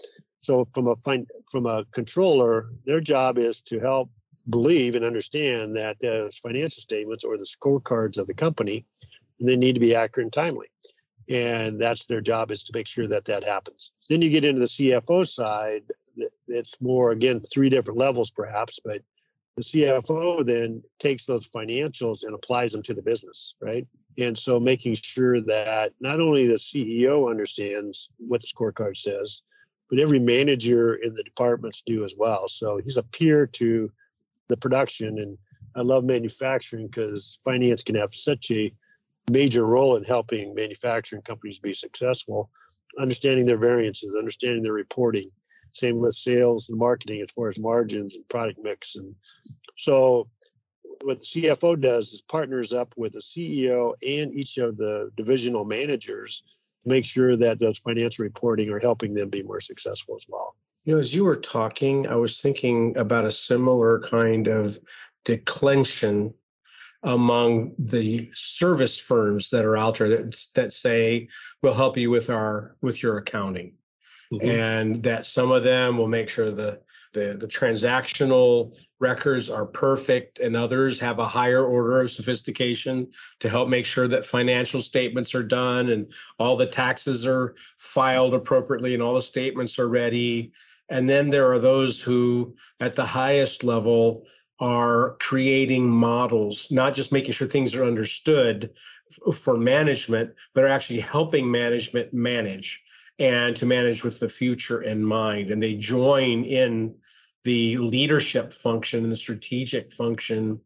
so 0.40 0.66
from 0.72 0.88
a 0.88 0.96
fin- 0.96 1.26
from 1.50 1.66
a 1.66 1.84
controller, 1.92 2.70
their 2.86 3.00
job 3.00 3.38
is 3.38 3.60
to 3.62 3.78
help 3.78 4.10
believe 4.50 4.94
and 4.96 5.04
understand 5.04 5.76
that 5.76 5.96
those 6.00 6.38
financial 6.38 6.80
statements 6.80 7.24
or 7.24 7.36
the 7.36 7.44
scorecards 7.44 8.18
of 8.18 8.26
the 8.26 8.34
company 8.34 8.84
they 9.40 9.56
need 9.56 9.74
to 9.74 9.80
be 9.80 9.94
accurate 9.94 10.24
and 10.24 10.32
timely. 10.32 10.66
And 11.28 11.80
that's 11.80 12.06
their 12.06 12.20
job 12.20 12.50
is 12.50 12.62
to 12.64 12.72
make 12.74 12.88
sure 12.88 13.06
that 13.06 13.24
that 13.26 13.44
happens. 13.44 13.92
Then 14.08 14.22
you 14.22 14.30
get 14.30 14.44
into 14.44 14.60
the 14.60 14.66
cfo 14.66 15.26
side 15.26 15.82
it's 16.48 16.80
more 16.80 17.12
again 17.12 17.40
three 17.40 17.68
different 17.68 17.98
levels 17.98 18.30
perhaps 18.30 18.80
but 18.84 19.02
the 19.56 19.62
cfo 19.62 20.44
then 20.44 20.82
takes 20.98 21.26
those 21.26 21.48
financials 21.48 22.24
and 22.24 22.34
applies 22.34 22.72
them 22.72 22.82
to 22.82 22.94
the 22.94 23.02
business 23.02 23.54
right? 23.60 23.86
And 24.18 24.36
so 24.36 24.58
making 24.58 24.96
sure 24.96 25.40
that 25.42 25.92
not 26.00 26.20
only 26.20 26.48
the 26.48 26.54
ceo 26.54 27.30
understands 27.30 28.08
what 28.16 28.40
the 28.40 28.48
scorecard 28.48 28.96
says 28.96 29.42
but 29.90 30.00
every 30.00 30.18
manager 30.18 30.96
in 30.96 31.14
the 31.14 31.22
departments 31.22 31.82
do 31.82 32.04
as 32.04 32.14
well. 32.16 32.46
So 32.48 32.78
he's 32.82 32.96
a 32.96 33.02
peer 33.02 33.46
to 33.46 33.90
the 34.48 34.56
production. 34.56 35.18
And 35.18 35.38
I 35.76 35.82
love 35.82 36.04
manufacturing 36.04 36.86
because 36.86 37.40
finance 37.44 37.82
can 37.82 37.94
have 37.94 38.12
such 38.12 38.50
a 38.50 38.72
major 39.30 39.66
role 39.66 39.96
in 39.96 40.04
helping 40.04 40.54
manufacturing 40.54 41.22
companies 41.22 41.60
be 41.60 41.72
successful, 41.72 42.50
understanding 42.98 43.46
their 43.46 43.58
variances, 43.58 44.16
understanding 44.18 44.62
their 44.62 44.72
reporting. 44.72 45.24
Same 45.72 45.98
with 45.98 46.14
sales 46.14 46.68
and 46.70 46.78
marketing 46.78 47.20
as 47.20 47.30
far 47.30 47.48
as 47.48 47.58
margins 47.58 48.16
and 48.16 48.28
product 48.28 48.58
mix. 48.62 48.96
And 48.96 49.14
so 49.76 50.28
what 51.04 51.20
the 51.20 51.24
CFO 51.24 51.80
does 51.80 52.12
is 52.12 52.22
partners 52.22 52.72
up 52.72 52.92
with 52.96 53.12
the 53.12 53.20
CEO 53.20 53.92
and 54.06 54.34
each 54.34 54.58
of 54.58 54.76
the 54.76 55.10
divisional 55.16 55.64
managers 55.64 56.42
to 56.82 56.88
make 56.88 57.04
sure 57.04 57.36
that 57.36 57.58
those 57.58 57.78
financial 57.78 58.24
reporting 58.24 58.70
are 58.70 58.78
helping 58.78 59.14
them 59.14 59.28
be 59.28 59.42
more 59.42 59.60
successful 59.60 60.16
as 60.16 60.26
well. 60.28 60.56
You 60.88 60.94
know, 60.94 61.00
as 61.00 61.14
you 61.14 61.24
were 61.24 61.36
talking, 61.36 62.08
I 62.08 62.16
was 62.16 62.40
thinking 62.40 62.96
about 62.96 63.26
a 63.26 63.30
similar 63.30 64.00
kind 64.00 64.46
of 64.48 64.78
declension 65.26 66.32
among 67.02 67.74
the 67.78 68.30
service 68.32 68.98
firms 68.98 69.50
that 69.50 69.66
are 69.66 69.76
out 69.76 69.98
there 69.98 70.08
that, 70.08 70.46
that 70.54 70.72
say 70.72 71.28
we'll 71.60 71.74
help 71.74 71.98
you 71.98 72.10
with 72.10 72.30
our 72.30 72.74
with 72.80 73.02
your 73.02 73.18
accounting 73.18 73.74
mm-hmm. 74.32 74.48
and 74.48 75.02
that 75.02 75.26
some 75.26 75.50
of 75.50 75.62
them 75.62 75.98
will 75.98 76.08
make 76.08 76.30
sure 76.30 76.50
the, 76.50 76.80
the 77.12 77.36
the 77.38 77.46
transactional 77.46 78.74
records 78.98 79.50
are 79.50 79.66
perfect 79.66 80.38
and 80.38 80.56
others 80.56 80.98
have 80.98 81.18
a 81.18 81.28
higher 81.28 81.66
order 81.66 82.00
of 82.00 82.10
sophistication 82.10 83.06
to 83.40 83.50
help 83.50 83.68
make 83.68 83.84
sure 83.84 84.08
that 84.08 84.24
financial 84.24 84.80
statements 84.80 85.34
are 85.34 85.44
done 85.44 85.90
and 85.90 86.10
all 86.38 86.56
the 86.56 86.66
taxes 86.66 87.26
are 87.26 87.54
filed 87.76 88.32
appropriately 88.32 88.94
and 88.94 89.02
all 89.02 89.12
the 89.12 89.20
statements 89.20 89.78
are 89.78 89.90
ready 89.90 90.50
and 90.88 91.08
then 91.08 91.30
there 91.30 91.50
are 91.50 91.58
those 91.58 92.00
who, 92.00 92.54
at 92.80 92.96
the 92.96 93.06
highest 93.06 93.64
level, 93.64 94.24
are 94.60 95.16
creating 95.20 95.88
models, 95.88 96.68
not 96.70 96.94
just 96.94 97.12
making 97.12 97.32
sure 97.32 97.46
things 97.46 97.74
are 97.74 97.84
understood 97.84 98.70
for 99.34 99.56
management, 99.56 100.34
but 100.54 100.64
are 100.64 100.68
actually 100.68 101.00
helping 101.00 101.50
management 101.50 102.12
manage 102.12 102.82
and 103.18 103.56
to 103.56 103.66
manage 103.66 104.04
with 104.04 104.20
the 104.20 104.28
future 104.28 104.82
in 104.82 105.04
mind. 105.04 105.50
And 105.50 105.62
they 105.62 105.74
join 105.74 106.44
in 106.44 106.94
the 107.44 107.76
leadership 107.78 108.52
function 108.52 109.04
and 109.04 109.12
the 109.12 109.16
strategic 109.16 109.92
function 109.92 110.60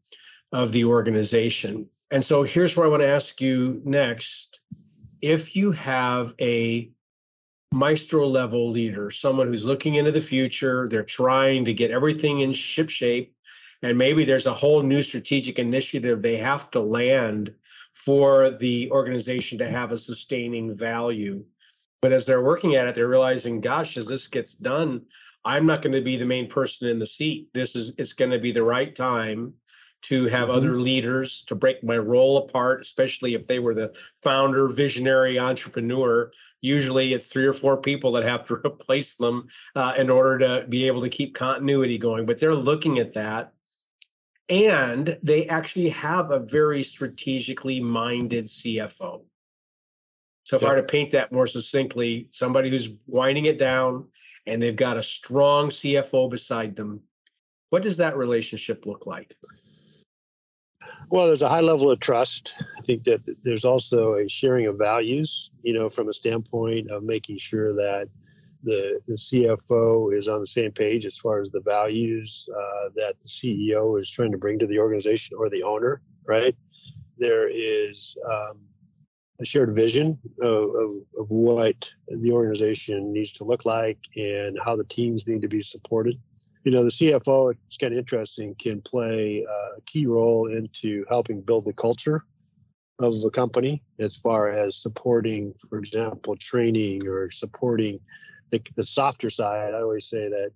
of 0.53 0.73
the 0.73 0.85
organization. 0.85 1.89
And 2.11 2.25
so 2.25 2.43
here's 2.43 2.77
where 2.77 2.87
I 2.87 2.91
want 2.91 3.03
to 3.03 3.09
ask 3.09 3.41
you 3.41 3.81
next. 3.85 4.61
If 5.21 5.55
you 5.57 5.73
have 5.73 6.35
a 6.41 6.91
maestro 7.73 8.27
level 8.27 8.71
leader, 8.71 9.11
someone 9.11 9.49
who's 9.49 9.65
looking 9.65 9.97
into 9.97 10.13
the 10.13 10.21
future, 10.21 10.87
they're 10.89 11.03
trying 11.03 11.65
to 11.65 11.73
get 11.73 11.91
everything 11.91 12.41
in 12.41 12.53
ship 12.53 12.91
shape, 12.91 13.35
and 13.83 13.97
maybe 13.97 14.25
there's 14.25 14.47
a 14.47 14.55
whole 14.55 14.83
new 14.83 15.03
strategic 15.03 15.59
initiative 15.59 16.23
they 16.23 16.37
have 16.37 16.71
to 16.71 16.81
land 16.81 17.53
for 17.95 18.51
the 18.51 18.91
organization 18.91 19.59
to 19.59 19.69
have 19.69 19.93
a 19.93 19.99
sustaining 19.99 20.75
value. 20.75 21.45
But 22.01 22.13
as 22.13 22.27
they're 22.27 22.43
working 22.43 22.75
at 22.75 22.89
it, 22.89 22.95
they're 22.95 23.09
realizing, 23.09 23.61
gosh, 23.61 23.97
as 23.97 24.09
this 24.09 24.29
gets 24.29 24.55
done, 24.55 25.03
I'm 25.45 25.67
not 25.67 25.83
going 25.83 25.95
to 25.95 26.03
be 26.03 26.17
the 26.17 26.27
main 26.27 26.49
person 26.49 26.89
in 26.89 26.99
the 26.99 27.07
seat. 27.07 27.53
This 27.53 27.75
is 27.75 27.95
it's 27.99 28.13
going 28.13 28.31
to 28.31 28.39
be 28.39 28.53
the 28.53 28.63
right 28.63 28.95
time 28.95 29.55
to 30.03 30.27
have 30.27 30.49
mm-hmm. 30.49 30.57
other 30.57 30.77
leaders 30.79 31.43
to 31.45 31.55
break 31.55 31.83
my 31.83 31.97
role 31.97 32.39
apart, 32.39 32.81
especially 32.81 33.35
if 33.35 33.47
they 33.47 33.59
were 33.59 33.75
the 33.75 33.93
founder, 34.23 34.69
visionary 34.69 35.39
entrepreneur. 35.39 36.31
Usually 36.61 37.13
it's 37.15 37.29
three 37.29 37.47
or 37.47 37.53
four 37.53 37.77
people 37.77 38.13
that 38.13 38.25
have 38.25 38.45
to 38.47 38.55
replace 38.67 39.15
them 39.15 39.49
uh, 39.77 39.95
in 39.97 40.11
order 40.11 40.39
to 40.39 40.67
be 40.69 40.87
able 40.87 41.03
to 41.03 41.09
keep 41.09 41.35
continuity 41.35 41.99
going. 41.99 42.27
But 42.27 42.39
they're 42.39 42.55
looking 42.55 42.99
at 42.99 43.15
that. 43.15 43.53
And 44.49 45.17
they 45.23 45.47
actually 45.47 45.89
have 45.91 46.31
a 46.31 46.41
very 46.41 46.83
strategically 46.83 47.81
minded 47.81 48.47
CFO. 48.47 49.23
So 50.43 50.57
if 50.57 50.63
yeah. 50.63 50.69
I 50.69 50.71
were 50.73 50.81
to 50.81 50.87
paint 50.87 51.13
that 51.13 51.33
more 51.33 51.47
succinctly, 51.47 52.29
somebody 52.33 52.69
who's 52.69 52.91
winding 53.07 53.45
it 53.45 53.57
down 53.57 54.09
and 54.47 54.61
they've 54.61 54.75
got 54.75 54.97
a 54.97 55.03
strong 55.03 55.69
CFO 55.69 56.29
beside 56.29 56.75
them, 56.75 57.01
what 57.71 57.83
does 57.83 57.97
that 57.99 58.17
relationship 58.17 58.85
look 58.85 59.07
like? 59.07 59.35
Well, 61.13 61.27
there's 61.27 61.43
a 61.43 61.49
high 61.51 61.61
level 61.61 61.91
of 61.91 62.01
trust. 62.01 62.55
I 62.79 62.81
think 62.81 63.05
that 63.05 63.21
there's 63.45 63.67
also 63.67 64.15
a 64.15 64.27
sharing 64.27 64.67
of 64.67 64.79
values, 64.79 65.51
you 65.63 65.75
know, 65.75 65.91
from 65.91 66.09
a 66.09 66.13
standpoint 66.15 66.91
of 66.91 67.03
making 67.03 67.37
sure 67.37 67.75
that 67.75 68.09
the, 68.63 68.99
the 69.07 69.17
CFO 69.17 70.17
is 70.17 70.27
on 70.27 70.41
the 70.41 70.47
same 70.47 70.73
page 70.73 71.05
as 71.05 71.19
far 71.19 71.43
as 71.43 71.51
the 71.51 71.61
values 71.61 72.49
uh, 72.57 72.89
that 72.97 73.19
the 73.19 73.29
CEO 73.29 74.01
is 74.01 74.11
trying 74.11 74.33
to 74.33 74.39
bring 74.39 74.59
to 74.59 74.67
the 74.67 74.79
organization 74.79 75.37
or 75.39 75.51
the 75.51 75.63
owner, 75.63 76.01
right? 76.27 76.57
There 77.19 77.47
is 77.47 78.17
um, 78.27 78.61
a 79.39 79.45
shared 79.45 79.77
vision 79.77 80.19
of, 80.41 80.71
of, 80.75 80.91
of, 81.19 81.29
what 81.29 81.93
the 82.09 82.33
organization 82.33 83.13
needs 83.13 83.33
to 83.33 83.45
look 83.45 83.67
like 83.67 83.99
and 84.17 84.59
how 84.65 84.77
the 84.77 84.85
teams 84.85 85.27
need 85.27 85.43
to 85.43 85.49
be 85.49 85.61
supported 85.61 86.19
you 86.65 86.71
know, 86.71 86.85
the 86.85 86.91
CFO, 86.91 87.55
it's 87.67 87.77
kind 87.77 87.93
of 87.93 87.99
interesting, 87.99 88.55
can 88.55 88.81
play 88.83 89.45
uh, 89.49 89.77
a 89.79 89.81
key 89.87 90.07
role 90.07 90.49
into 90.49 91.05
helping 91.09 91.41
build 91.41 91.65
the 91.65 91.73
culture 91.73 92.25
of 93.01 93.21
the 93.21 93.31
company 93.31 93.83
as 93.99 94.17
far 94.17 94.51
as 94.51 94.77
supporting, 94.77 95.55
for 95.69 95.79
example, 95.79 96.37
training 96.37 97.07
or 97.07 97.31
supporting 97.31 97.99
the, 98.51 98.63
the 98.77 98.85
softer 98.85 99.29
side. 99.29 99.75
I 99.75 99.81
always 99.81 100.07
say 100.07 100.29
that, 100.29 100.51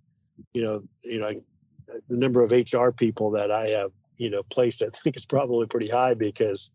you 0.54 0.62
know, 0.62 0.82
you 1.02 1.18
know, 1.18 1.32
the 2.08 2.16
number 2.16 2.44
of 2.44 2.52
HR 2.52 2.90
people 2.90 3.30
that 3.32 3.50
I 3.50 3.68
have, 3.68 3.90
you 4.18 4.30
know, 4.30 4.42
placed, 4.44 4.82
I 4.82 4.88
think 4.90 5.16
is 5.16 5.26
probably 5.26 5.66
pretty 5.66 5.88
high 5.88 6.14
because, 6.14 6.70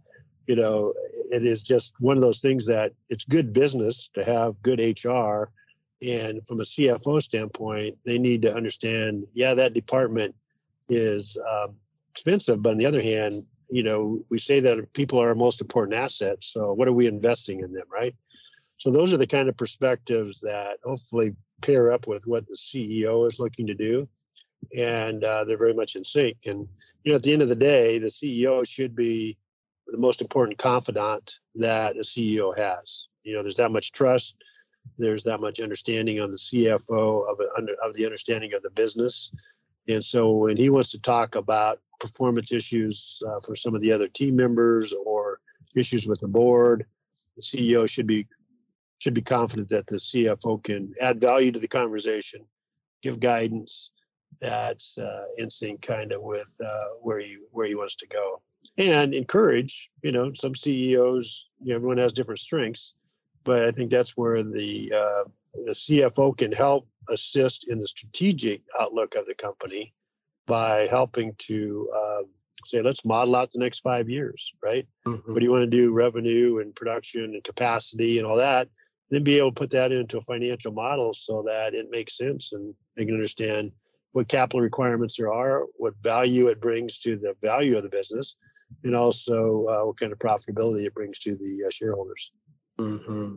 you 0.47 0.55
know, 0.55 0.93
it 1.31 1.45
is 1.45 1.63
just 1.63 1.93
one 1.99 2.17
of 2.17 2.23
those 2.23 2.41
things 2.41 2.65
that 2.65 2.91
it's 3.09 3.23
good 3.23 3.53
business 3.53 4.09
to 4.13 4.25
have 4.25 4.61
good 4.61 4.79
HR 4.79 5.51
and 6.01 6.45
from 6.47 6.59
a 6.59 6.63
CFO 6.63 7.21
standpoint, 7.21 7.97
they 8.05 8.17
need 8.17 8.41
to 8.41 8.53
understand, 8.53 9.25
yeah, 9.33 9.53
that 9.53 9.73
department 9.73 10.35
is 10.89 11.37
um, 11.49 11.75
expensive, 12.11 12.61
but 12.61 12.71
on 12.71 12.77
the 12.77 12.85
other 12.85 13.01
hand, 13.01 13.45
you 13.69 13.83
know, 13.83 14.23
we 14.29 14.37
say 14.37 14.59
that 14.59 14.93
people 14.93 15.21
are 15.21 15.29
our 15.29 15.35
most 15.35 15.61
important 15.61 15.97
assets. 15.97 16.47
So 16.47 16.73
what 16.73 16.87
are 16.87 16.93
we 16.93 17.07
investing 17.07 17.61
in 17.61 17.71
them, 17.71 17.85
right? 17.91 18.15
So 18.77 18.91
those 18.91 19.13
are 19.13 19.17
the 19.17 19.27
kind 19.27 19.47
of 19.47 19.55
perspectives 19.55 20.41
that 20.41 20.77
hopefully 20.83 21.35
pair 21.61 21.91
up 21.91 22.07
with 22.07 22.25
what 22.25 22.47
the 22.47 22.57
CEO 22.57 23.27
is 23.27 23.39
looking 23.39 23.67
to 23.67 23.75
do, 23.75 24.09
and 24.75 25.23
uh, 25.23 25.43
they're 25.43 25.57
very 25.57 25.75
much 25.75 25.95
in 25.95 26.03
sync. 26.03 26.37
And 26.47 26.67
you 27.03 27.11
know, 27.11 27.15
at 27.15 27.23
the 27.23 27.31
end 27.31 27.43
of 27.43 27.47
the 27.47 27.55
day, 27.55 27.99
the 27.99 28.07
CEO 28.07 28.67
should 28.67 28.95
be 28.95 29.37
the 29.87 29.97
most 29.97 30.19
important 30.19 30.57
confidant 30.57 31.39
that 31.55 31.95
a 31.95 32.01
CEO 32.01 32.57
has. 32.57 33.07
You 33.23 33.35
know, 33.35 33.43
there's 33.43 33.55
that 33.55 33.71
much 33.71 33.91
trust 33.91 34.35
there's 34.97 35.23
that 35.23 35.41
much 35.41 35.59
understanding 35.59 36.19
on 36.19 36.31
the 36.31 36.37
CFO 36.37 37.29
of, 37.29 37.39
of 37.83 37.93
the 37.93 38.05
understanding 38.05 38.53
of 38.53 38.61
the 38.61 38.69
business. 38.69 39.31
And 39.87 40.03
so 40.03 40.31
when 40.31 40.57
he 40.57 40.69
wants 40.69 40.91
to 40.91 41.01
talk 41.01 41.35
about 41.35 41.79
performance 41.99 42.51
issues 42.51 43.21
uh, 43.27 43.39
for 43.45 43.55
some 43.55 43.75
of 43.75 43.81
the 43.81 43.91
other 43.91 44.07
team 44.07 44.35
members 44.35 44.93
or 45.05 45.39
issues 45.75 46.07
with 46.07 46.19
the 46.19 46.27
board, 46.27 46.85
the 47.35 47.41
CEO 47.41 47.89
should 47.89 48.07
be 48.07 48.27
should 48.99 49.13
be 49.15 49.21
confident 49.21 49.67
that 49.69 49.87
the 49.87 49.95
CFO 49.95 50.63
can 50.63 50.93
add 51.01 51.19
value 51.19 51.51
to 51.51 51.59
the 51.59 51.67
conversation, 51.67 52.45
give 53.01 53.19
guidance 53.19 53.91
that's 54.39 54.99
uh, 54.99 55.23
in 55.37 55.49
sync 55.49 55.81
kind 55.81 56.11
of 56.11 56.21
with 56.21 56.53
uh, 56.63 56.89
where 57.01 57.19
he 57.19 57.37
where 57.51 57.67
he 57.67 57.75
wants 57.75 57.95
to 57.95 58.07
go, 58.07 58.41
and 58.77 59.13
encourage. 59.13 59.89
You 60.03 60.11
know, 60.11 60.31
some 60.33 60.53
CEOs, 60.53 61.49
you 61.61 61.69
know, 61.69 61.75
everyone 61.75 61.97
has 61.97 62.13
different 62.13 62.39
strengths 62.39 62.93
but 63.43 63.63
I 63.63 63.71
think 63.71 63.89
that's 63.89 64.15
where 64.17 64.43
the 64.43 64.93
uh, 64.95 65.29
the 65.53 65.71
CFO 65.73 66.37
can 66.37 66.51
help 66.51 66.87
assist 67.09 67.69
in 67.69 67.79
the 67.79 67.87
strategic 67.87 68.61
outlook 68.79 69.15
of 69.15 69.25
the 69.25 69.33
company 69.33 69.93
by 70.47 70.87
helping 70.87 71.33
to 71.37 71.89
uh, 71.95 72.23
say, 72.65 72.81
let's 72.81 73.05
model 73.05 73.35
out 73.35 73.49
the 73.51 73.59
next 73.59 73.79
five 73.79 74.09
years, 74.09 74.53
right? 74.63 74.87
Mm-hmm. 75.05 75.31
What 75.31 75.39
do 75.39 75.45
you 75.45 75.51
want 75.51 75.63
to 75.63 75.77
do? 75.77 75.91
Revenue 75.91 76.59
and 76.59 76.75
production 76.75 77.23
and 77.23 77.43
capacity 77.43 78.17
and 78.17 78.27
all 78.27 78.37
that. 78.37 78.67
Then 79.09 79.23
be 79.23 79.37
able 79.37 79.51
to 79.51 79.59
put 79.59 79.71
that 79.71 79.91
into 79.91 80.17
a 80.17 80.23
financial 80.23 80.71
model 80.71 81.13
so 81.13 81.43
that 81.45 81.73
it 81.73 81.87
makes 81.89 82.17
sense 82.17 82.53
and 82.53 82.73
they 82.95 83.05
can 83.05 83.13
understand 83.13 83.71
what 84.13 84.27
capital 84.27 84.61
requirements 84.61 85.17
there 85.17 85.31
are, 85.31 85.65
what 85.77 85.93
value 86.01 86.47
it 86.47 86.61
brings 86.61 86.97
to 86.99 87.17
the 87.17 87.33
value 87.41 87.77
of 87.77 87.83
the 87.83 87.89
business, 87.89 88.35
and 88.83 88.95
also 88.95 89.65
uh, 89.67 89.85
what 89.85 89.97
kind 89.97 90.11
of 90.11 90.19
profitability 90.19 90.85
it 90.85 90.93
brings 90.93 91.19
to 91.19 91.35
the 91.35 91.65
uh, 91.65 91.69
shareholders. 91.69 92.31
Mm-hmm. 92.79 93.35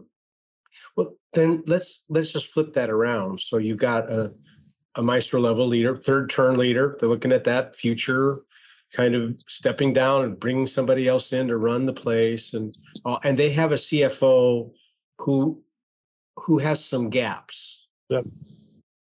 Well, 0.96 1.16
then 1.32 1.62
let's 1.66 2.04
let's 2.08 2.32
just 2.32 2.52
flip 2.52 2.72
that 2.74 2.90
around. 2.90 3.40
So 3.40 3.58
you've 3.58 3.78
got 3.78 4.10
a 4.10 4.34
a 4.96 5.02
maestro 5.02 5.40
level 5.40 5.66
leader, 5.66 5.96
third 5.96 6.30
turn 6.30 6.56
leader. 6.56 6.96
They're 6.98 7.08
looking 7.08 7.32
at 7.32 7.44
that 7.44 7.74
future, 7.74 8.42
kind 8.92 9.14
of 9.14 9.36
stepping 9.48 9.92
down 9.92 10.24
and 10.24 10.38
bringing 10.38 10.66
somebody 10.66 11.08
else 11.08 11.32
in 11.32 11.48
to 11.48 11.56
run 11.56 11.86
the 11.86 11.92
place, 11.92 12.54
and 12.54 12.76
uh, 13.04 13.18
and 13.24 13.38
they 13.38 13.50
have 13.50 13.72
a 13.72 13.76
CFO 13.76 14.70
who 15.18 15.62
who 16.36 16.58
has 16.58 16.84
some 16.84 17.10
gaps. 17.10 17.88
Yep. 18.08 18.24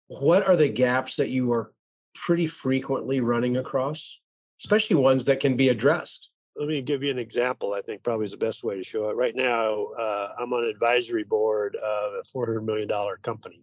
What 0.08 0.48
are 0.48 0.56
the 0.56 0.70
gaps 0.70 1.16
that 1.18 1.30
you 1.30 1.52
are 1.52 1.74
pretty 2.16 2.48
frequently 2.48 3.22
running 3.22 3.58
across, 3.58 4.20
especially 4.62 4.96
ones 4.96 5.26
that 5.26 5.40
can 5.40 5.56
be 5.56 5.70
addressed? 5.70 6.30
Let 6.58 6.68
me 6.68 6.82
give 6.82 7.04
you 7.04 7.12
an 7.12 7.20
example. 7.20 7.74
I 7.74 7.82
think 7.82 8.04
probably 8.04 8.26
is 8.26 8.32
the 8.32 8.38
best 8.38 8.64
way 8.64 8.76
to 8.76 8.84
show 8.84 9.10
it. 9.10 9.16
Right 9.16 9.36
now, 9.36 9.86
uh, 10.00 10.30
I'm 10.40 10.52
on 10.54 10.64
an 10.64 10.70
advisory 10.70 11.24
board 11.24 11.76
of 11.76 12.14
a 12.14 12.24
$400 12.24 12.64
million 12.64 12.90
company. 13.22 13.62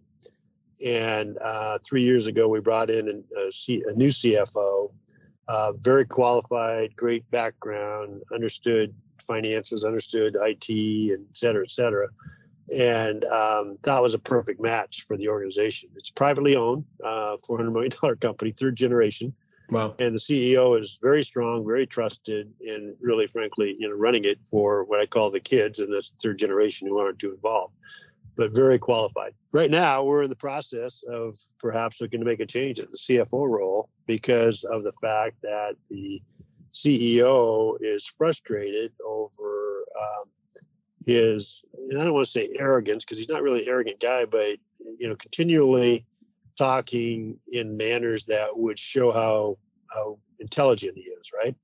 And 0.85 1.37
uh, 1.43 1.79
three 1.85 2.03
years 2.03 2.27
ago, 2.27 2.47
we 2.47 2.59
brought 2.59 2.89
in 2.89 3.23
a, 3.37 3.51
C, 3.51 3.83
a 3.87 3.93
new 3.93 4.07
CFO, 4.07 4.91
uh, 5.47 5.71
very 5.73 6.05
qualified, 6.05 6.95
great 6.95 7.29
background, 7.31 8.21
understood 8.33 8.93
finances, 9.21 9.83
understood 9.83 10.37
IT, 10.39 10.69
and 10.69 11.25
et 11.29 11.37
cetera, 11.37 11.63
et 11.63 11.71
cetera. 11.71 12.07
And 12.75 13.23
um, 13.25 13.77
that 13.83 14.01
was 14.01 14.15
a 14.15 14.19
perfect 14.19 14.59
match 14.59 15.03
for 15.03 15.17
the 15.17 15.27
organization. 15.27 15.89
It's 15.95 16.09
privately 16.09 16.55
owned, 16.55 16.85
uh, 17.03 17.37
$400 17.47 17.71
million 17.71 17.91
company, 18.17 18.51
third 18.51 18.75
generation 18.75 19.33
Wow. 19.69 19.95
And 19.99 20.13
the 20.13 20.19
CEO 20.19 20.79
is 20.79 20.99
very 21.01 21.23
strong, 21.23 21.65
very 21.65 21.87
trusted, 21.87 22.51
and 22.61 22.95
really, 22.99 23.27
frankly, 23.27 23.75
you 23.79 23.89
know, 23.89 23.95
running 23.95 24.25
it 24.25 24.41
for 24.43 24.83
what 24.83 24.99
I 24.99 25.05
call 25.05 25.31
the 25.31 25.39
kids 25.39 25.79
and 25.79 25.91
this 25.91 26.15
third 26.21 26.37
generation 26.37 26.87
who 26.87 26.99
aren't 26.99 27.19
too 27.19 27.33
involved, 27.33 27.73
but 28.35 28.51
very 28.51 28.77
qualified. 28.77 29.33
Right 29.51 29.71
now, 29.71 30.03
we're 30.03 30.23
in 30.23 30.29
the 30.29 30.35
process 30.35 31.03
of 31.09 31.35
perhaps 31.59 31.99
looking 31.99 32.19
to 32.19 32.25
make 32.25 32.41
a 32.41 32.45
change 32.45 32.79
at 32.79 32.91
the 32.91 32.97
CFO 32.97 33.49
role 33.49 33.89
because 34.05 34.63
of 34.65 34.83
the 34.83 34.93
fact 35.01 35.41
that 35.41 35.75
the 35.89 36.21
CEO 36.73 37.77
is 37.81 38.05
frustrated 38.05 38.91
over 39.03 39.83
um, 39.99 40.25
his, 41.05 41.65
and 41.89 41.99
I 41.99 42.03
don't 42.03 42.13
want 42.13 42.25
to 42.25 42.31
say 42.31 42.49
arrogance 42.59 43.03
because 43.03 43.17
he's 43.17 43.29
not 43.29 43.41
really 43.41 43.63
an 43.63 43.69
arrogant 43.69 43.99
guy, 43.99 44.25
but 44.25 44.57
you 44.99 45.07
know, 45.07 45.15
continually 45.15 46.05
talking 46.57 47.37
in 47.47 47.77
manners 47.77 48.25
that 48.25 48.49
would 48.55 48.79
show 48.79 49.11
how 49.11 49.57
how 49.93 50.17
intelligent 50.39 50.95
he 50.95 51.03
is, 51.03 51.31
right? 51.33 51.55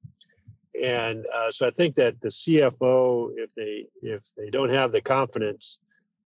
And 0.81 1.25
uh, 1.35 1.51
so 1.51 1.67
I 1.67 1.69
think 1.69 1.95
that 1.95 2.21
the 2.21 2.29
CFO, 2.29 3.31
if 3.35 3.53
they 3.55 3.87
if 4.01 4.23
they 4.37 4.49
don't 4.49 4.71
have 4.71 4.91
the 4.91 5.01
confidence 5.01 5.79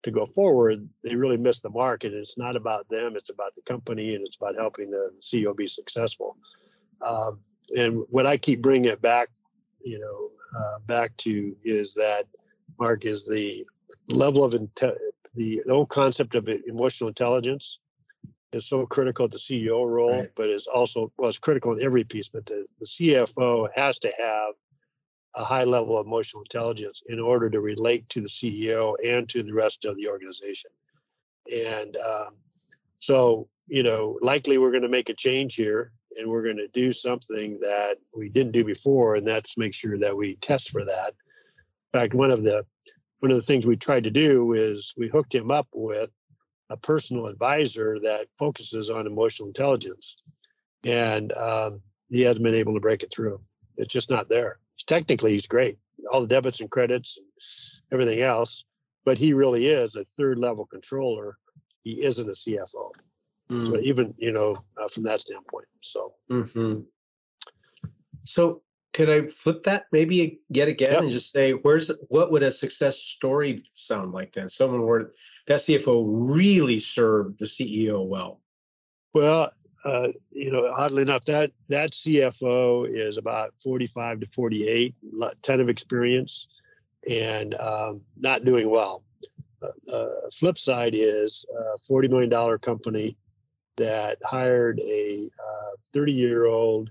to 0.03 0.11
go 0.11 0.27
forward, 0.27 0.88
they 1.05 1.14
really 1.14 1.37
miss 1.37 1.61
the 1.61 1.70
mark. 1.70 2.05
And 2.05 2.14
it's 2.14 2.37
not 2.37 2.57
about 2.57 2.88
them; 2.88 3.14
it's 3.16 3.31
about 3.31 3.55
the 3.55 3.62
company, 3.62 4.14
and 4.14 4.27
it's 4.27 4.37
about 4.37 4.57
helping 4.57 4.90
the 4.90 5.12
CEO 5.20 5.57
be 5.57 5.66
successful. 5.66 6.37
Um, 7.01 7.40
and 7.77 8.03
what 8.11 8.27
I 8.27 8.37
keep 8.37 8.62
bringing 8.62 8.90
it 8.90 9.01
back, 9.01 9.29
you 9.81 9.98
know, 9.98 10.31
uh, 10.59 10.79
back 10.87 11.16
to 11.18 11.57
is 11.64 11.94
that 11.94 12.25
Mark 12.79 13.05
is 13.05 13.27
the 13.27 13.64
level 14.09 14.44
of 14.44 14.53
inte- 14.53 14.96
the, 15.35 15.62
the 15.64 15.72
whole 15.72 15.87
concept 15.87 16.35
of 16.35 16.48
emotional 16.66 17.09
intelligence 17.09 17.79
is 18.54 18.66
so 18.66 18.86
critical 18.86 19.24
at 19.24 19.30
the 19.30 19.38
CEO 19.38 19.88
role, 19.88 20.20
right. 20.20 20.30
but 20.34 20.48
is 20.48 20.66
also 20.66 21.12
well, 21.16 21.28
it's 21.28 21.38
critical 21.38 21.72
in 21.72 21.82
every 21.82 22.04
piece. 22.04 22.28
But 22.28 22.46
the, 22.46 22.66
the 22.78 22.86
CFO 22.86 23.68
has 23.74 23.98
to 23.98 24.12
have 24.18 24.54
a 25.36 25.44
high 25.44 25.64
level 25.64 25.98
of 25.98 26.06
emotional 26.06 26.42
intelligence 26.42 27.02
in 27.08 27.18
order 27.18 27.48
to 27.48 27.60
relate 27.60 28.08
to 28.10 28.20
the 28.20 28.28
CEO 28.28 28.94
and 29.04 29.28
to 29.30 29.42
the 29.42 29.54
rest 29.54 29.84
of 29.84 29.96
the 29.96 30.08
organization. 30.08 30.70
And 31.50 31.96
um, 31.96 32.34
so, 32.98 33.48
you 33.66 33.82
know, 33.82 34.18
likely 34.20 34.58
we're 34.58 34.70
going 34.70 34.82
to 34.82 34.88
make 34.88 35.08
a 35.08 35.14
change 35.14 35.54
here 35.54 35.92
and 36.18 36.28
we're 36.28 36.42
going 36.42 36.58
to 36.58 36.68
do 36.68 36.92
something 36.92 37.58
that 37.60 37.96
we 38.14 38.28
didn't 38.28 38.52
do 38.52 38.64
before, 38.64 39.14
and 39.14 39.26
that's 39.26 39.56
make 39.56 39.74
sure 39.74 39.98
that 39.98 40.16
we 40.16 40.36
test 40.36 40.70
for 40.70 40.84
that. 40.84 41.14
In 41.94 42.00
fact, 42.00 42.14
one 42.14 42.30
of 42.30 42.42
the 42.42 42.64
one 43.20 43.30
of 43.30 43.36
the 43.36 43.42
things 43.42 43.66
we 43.66 43.76
tried 43.76 44.04
to 44.04 44.10
do 44.10 44.52
is 44.52 44.94
we 44.96 45.08
hooked 45.08 45.34
him 45.34 45.50
up 45.50 45.68
with 45.72 46.10
a 46.72 46.76
personal 46.78 47.26
advisor 47.26 47.98
that 48.00 48.26
focuses 48.38 48.88
on 48.88 49.06
emotional 49.06 49.48
intelligence, 49.48 50.16
and 50.85 51.32
um, 51.37 51.80
he 52.11 52.22
hasn't 52.22 52.44
been 52.44 52.54
able 52.54 52.74
to 52.74 52.80
break 52.80 53.02
it 53.02 53.12
through. 53.12 53.40
It's 53.76 53.92
just 53.92 54.11
not 54.11 54.28
there. 54.28 54.58
Technically, 54.87 55.32
he's 55.32 55.46
great, 55.46 55.78
all 56.11 56.22
the 56.22 56.26
debits 56.26 56.61
and 56.61 56.70
credits, 56.70 57.18
and 57.18 57.28
everything 57.92 58.22
else, 58.22 58.64
but 59.04 59.18
he 59.18 59.35
really 59.35 59.66
is 59.66 59.96
a 59.96 60.04
third 60.04 60.38
level 60.38 60.64
controller. 60.64 61.37
He 61.85 62.02
isn't 62.02 62.28
a 62.28 62.32
CFO. 62.32 62.90
Mm. 63.50 63.66
So 63.66 63.78
even 63.78 64.14
you 64.16 64.32
know 64.32 64.56
uh, 64.82 64.88
from 64.88 65.02
that 65.04 65.20
standpoint. 65.20 65.66
So. 65.80 66.14
Mm-hmm. 66.30 66.80
So 68.24 68.62
could 68.92 69.09
I 69.09 69.26
flip 69.26 69.62
that 69.62 69.87
maybe 69.90 70.40
yet 70.50 70.68
again 70.68 70.92
yep. 70.92 71.02
and 71.02 71.11
just 71.11 71.31
say, 71.31 71.52
where's 71.52 71.90
what 72.09 72.31
would 72.31 72.42
a 72.42 72.50
success 72.50 72.98
story 72.98 73.62
sound 73.74 74.12
like 74.12 74.33
then? 74.33 74.50
Someone 74.50 74.87
where 74.87 75.12
that 75.46 75.61
CFO 75.61 76.05
really 76.07 76.78
served 76.78 77.38
the 77.38 77.46
CEO 77.46 78.07
well. 78.07 78.40
Well, 79.14 79.52
uh, 79.85 80.09
you 80.31 80.50
know, 80.50 80.72
oddly 80.76 81.02
enough, 81.02 81.24
that 81.24 81.52
that 81.68 81.92
CFO 81.92 82.87
is 82.88 83.16
about 83.16 83.55
45 83.62 84.20
to 84.20 84.26
48, 84.26 84.94
ton 85.42 85.61
of 85.61 85.68
experience, 85.68 86.46
and 87.09 87.55
um, 87.55 88.02
not 88.18 88.44
doing 88.44 88.68
well. 88.68 89.02
Uh, 89.62 89.92
uh, 89.92 90.31
flip 90.33 90.59
side 90.59 90.94
is 90.94 91.46
a 91.74 91.78
40 91.78 92.09
million 92.09 92.28
dollar 92.28 92.59
company 92.59 93.16
that 93.76 94.18
hired 94.22 94.81
a 94.81 95.31
30 95.94 96.12
uh, 96.12 96.14
year 96.14 96.46
old 96.46 96.90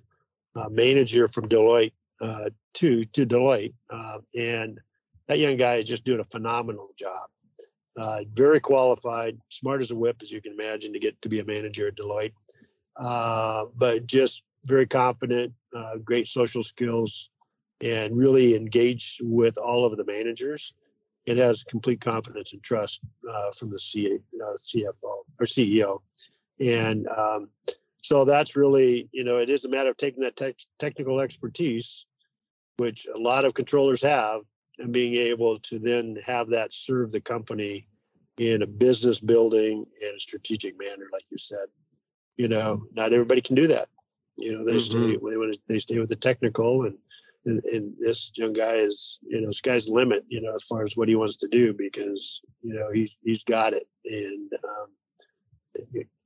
uh, 0.56 0.70
manager 0.70 1.28
from 1.28 1.48
Deloitte 1.48 1.94
uh, 2.22 2.50
to 2.76 3.04
to 3.06 3.26
Deloitte, 3.26 3.74
uh, 3.90 4.20
and 4.36 4.80
that 5.28 5.40
young 5.40 5.58
guy 5.58 5.76
is 5.76 5.86
just 5.86 6.04
doing 6.04 6.20
a 6.20 6.26
phenomenal 6.26 6.90
job. 6.98 7.30
Uh, 7.98 8.20
very 8.34 8.60
qualified, 8.60 9.38
smart 9.50 9.82
as 9.82 9.92
a 9.92 9.96
whip, 9.96 10.18
as 10.22 10.32
you 10.32 10.42
can 10.42 10.54
imagine, 10.54 10.94
to 10.94 11.00
get 11.00 11.22
to 11.22 11.30
be 11.30 11.40
a 11.40 11.46
manager 11.46 11.88
at 11.88 11.96
Deloitte. 11.96 12.34
Uh, 12.98 13.66
but 13.76 14.06
just 14.06 14.44
very 14.66 14.86
confident, 14.86 15.54
great 16.04 16.28
social 16.28 16.62
skills, 16.62 17.30
and 17.82 18.16
really 18.16 18.56
engaged 18.56 19.20
with 19.24 19.58
all 19.58 19.86
of 19.86 19.98
the 19.98 20.06
managers. 20.06 20.74
It 21.26 21.38
has 21.38 21.64
complete 21.64 22.02
confidence 22.02 22.54
and 22.54 22.64
trust 22.64 23.02
from 23.58 23.70
the 23.72 23.80
C, 23.80 24.20
CFO 24.40 25.24
or 25.40 25.46
CEO. 25.46 26.00
And 26.60 27.08
um, 27.10 27.50
so 28.02 28.26
that's 28.26 28.56
really, 28.56 29.08
you 29.12 29.24
know, 29.24 29.38
it 29.38 29.50
is 29.50 29.66
a 29.66 29.70
matter 29.70 29.92
of 29.92 29.98
taking 29.98 30.24
that 30.24 30.36
te- 30.36 30.56
technical 30.80 31.20
expertise, 31.20 32.08
which 32.78 33.08
a 33.14 33.18
lot 33.18 33.46
of 33.46 33.54
controllers 33.54 34.02
have, 34.02 34.42
and 34.80 34.92
being 34.92 35.16
able 35.16 35.60
to 35.60 35.78
then 35.78 36.18
have 36.26 36.50
that 36.50 36.74
serve 36.74 37.12
the 37.12 37.22
company 37.22 37.88
in 38.40 38.64
a 38.64 38.68
business 38.68 39.20
building 39.20 39.86
and 40.02 40.16
a 40.16 40.20
strategic 40.20 40.78
manner, 40.80 41.06
like 41.14 41.22
you 41.30 41.38
said. 41.38 41.68
You 42.38 42.48
know, 42.48 42.84
not 42.94 43.14
everybody 43.14 43.42
can 43.42 43.56
do 43.56 43.68
that. 43.68 43.88
You 44.36 44.58
know, 44.58 44.66
they 44.66 44.78
mm-hmm. 44.78 45.48
stay 45.48 45.58
they, 45.68 45.78
stay 45.78 46.00
with 46.00 46.10
the 46.10 46.16
technical 46.16 46.86
and, 46.86 46.98
and 47.46 47.64
and 47.66 47.94
this 48.00 48.32
young 48.36 48.54
guy 48.54 48.76
is 48.76 49.20
you 49.28 49.42
know 49.42 49.52
sky's 49.52 49.88
the 49.88 49.94
limit 49.94 50.24
you 50.30 50.42
know 50.42 50.56
as 50.56 50.64
far 50.64 50.84
as 50.84 50.96
what 50.96 51.08
he 51.08 51.16
wants 51.16 51.36
to 51.38 51.48
do 51.48 51.74
because 51.74 52.42
you 52.62 52.74
know 52.74 52.90
he's 52.92 53.20
he's 53.24 53.44
got 53.44 53.74
it 53.74 53.88
and 54.06 54.50
um, 54.64 54.88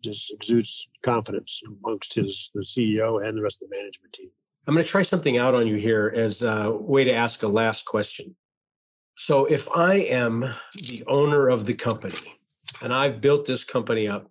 just 0.06 0.32
exudes 0.32 0.88
confidence 1.04 1.62
amongst 1.68 2.14
his 2.14 2.52
the 2.54 2.62
CEO 2.62 3.26
and 3.26 3.38
the 3.38 3.42
rest 3.42 3.62
of 3.62 3.70
the 3.70 3.76
management 3.76 4.14
team. 4.14 4.30
I'm 4.68 4.74
going 4.74 4.84
to 4.84 4.90
try 4.90 5.04
something 5.04 5.38
out 5.38 5.54
on 5.54 5.68
you 5.68 5.76
here 5.76 6.12
as 6.16 6.42
a 6.42 6.72
way 6.72 7.04
to 7.04 7.14
ask 7.14 7.44
a 7.44 7.48
last 7.48 7.86
question. 7.86 8.36
So, 9.16 9.46
if 9.46 9.70
I 9.76 9.96
am 9.96 10.42
the 10.90 11.04
owner 11.08 11.50
of 11.50 11.66
the 11.66 11.74
company 11.74 12.40
and 12.82 12.94
I've 12.94 13.22
built 13.22 13.46
this 13.46 13.64
company 13.64 14.08
up, 14.08 14.30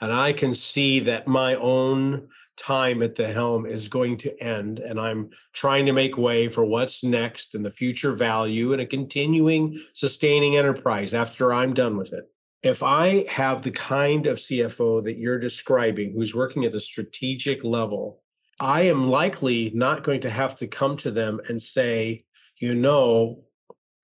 and 0.00 0.12
I 0.12 0.32
can 0.32 0.52
see 0.52 1.00
that 1.00 1.26
my 1.26 1.54
own 1.54 2.28
time 2.56 3.02
at 3.02 3.14
the 3.14 3.26
helm 3.26 3.64
is 3.64 3.88
going 3.88 4.16
to 4.18 4.42
end, 4.42 4.78
and 4.80 5.00
I'm 5.00 5.30
trying 5.52 5.86
to 5.86 5.92
make 5.92 6.18
way 6.18 6.48
for 6.48 6.64
what's 6.64 7.02
next 7.02 7.54
and 7.54 7.64
the 7.64 7.70
future 7.70 8.12
value 8.12 8.72
and 8.72 8.82
a 8.82 8.86
continuing 8.86 9.78
sustaining 9.92 10.56
enterprise 10.56 11.14
after 11.14 11.54
I'm 11.54 11.74
done 11.74 11.96
with 11.96 12.12
it 12.12 12.28
if 12.64 12.82
I 12.82 13.26
have 13.28 13.60
the 13.60 13.70
kind 13.70 14.26
of 14.26 14.38
CFO 14.38 15.04
that 15.04 15.18
you're 15.18 15.38
describing, 15.38 16.12
who's 16.12 16.34
working 16.34 16.64
at 16.64 16.72
the 16.72 16.80
strategic 16.80 17.62
level, 17.62 18.22
I 18.58 18.82
am 18.82 19.10
likely 19.10 19.70
not 19.74 20.02
going 20.02 20.20
to 20.22 20.30
have 20.30 20.56
to 20.56 20.66
come 20.66 20.96
to 20.98 21.10
them 21.10 21.40
and 21.48 21.60
say, 21.60 22.24
you 22.56 22.74
know, 22.74 23.44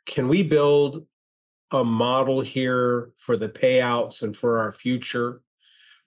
can 0.04 0.28
we 0.28 0.42
build 0.42 1.06
a 1.70 1.82
model 1.82 2.42
here 2.42 3.12
for 3.16 3.36
the 3.36 3.48
payouts 3.48 4.22
and 4.22 4.36
for 4.36 4.58
our 4.58 4.72
future? 4.72 5.40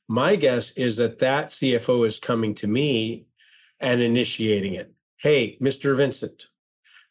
My 0.07 0.35
guess 0.35 0.71
is 0.73 0.97
that 0.97 1.17
that 1.19 1.47
CFO 1.47 2.05
is 2.05 2.19
coming 2.19 2.53
to 2.55 2.67
me 2.67 3.25
and 3.79 3.99
initiating 3.99 4.75
it. 4.75 4.93
Hey, 5.17 5.57
Mr. 5.59 5.95
Vincent, 5.95 6.47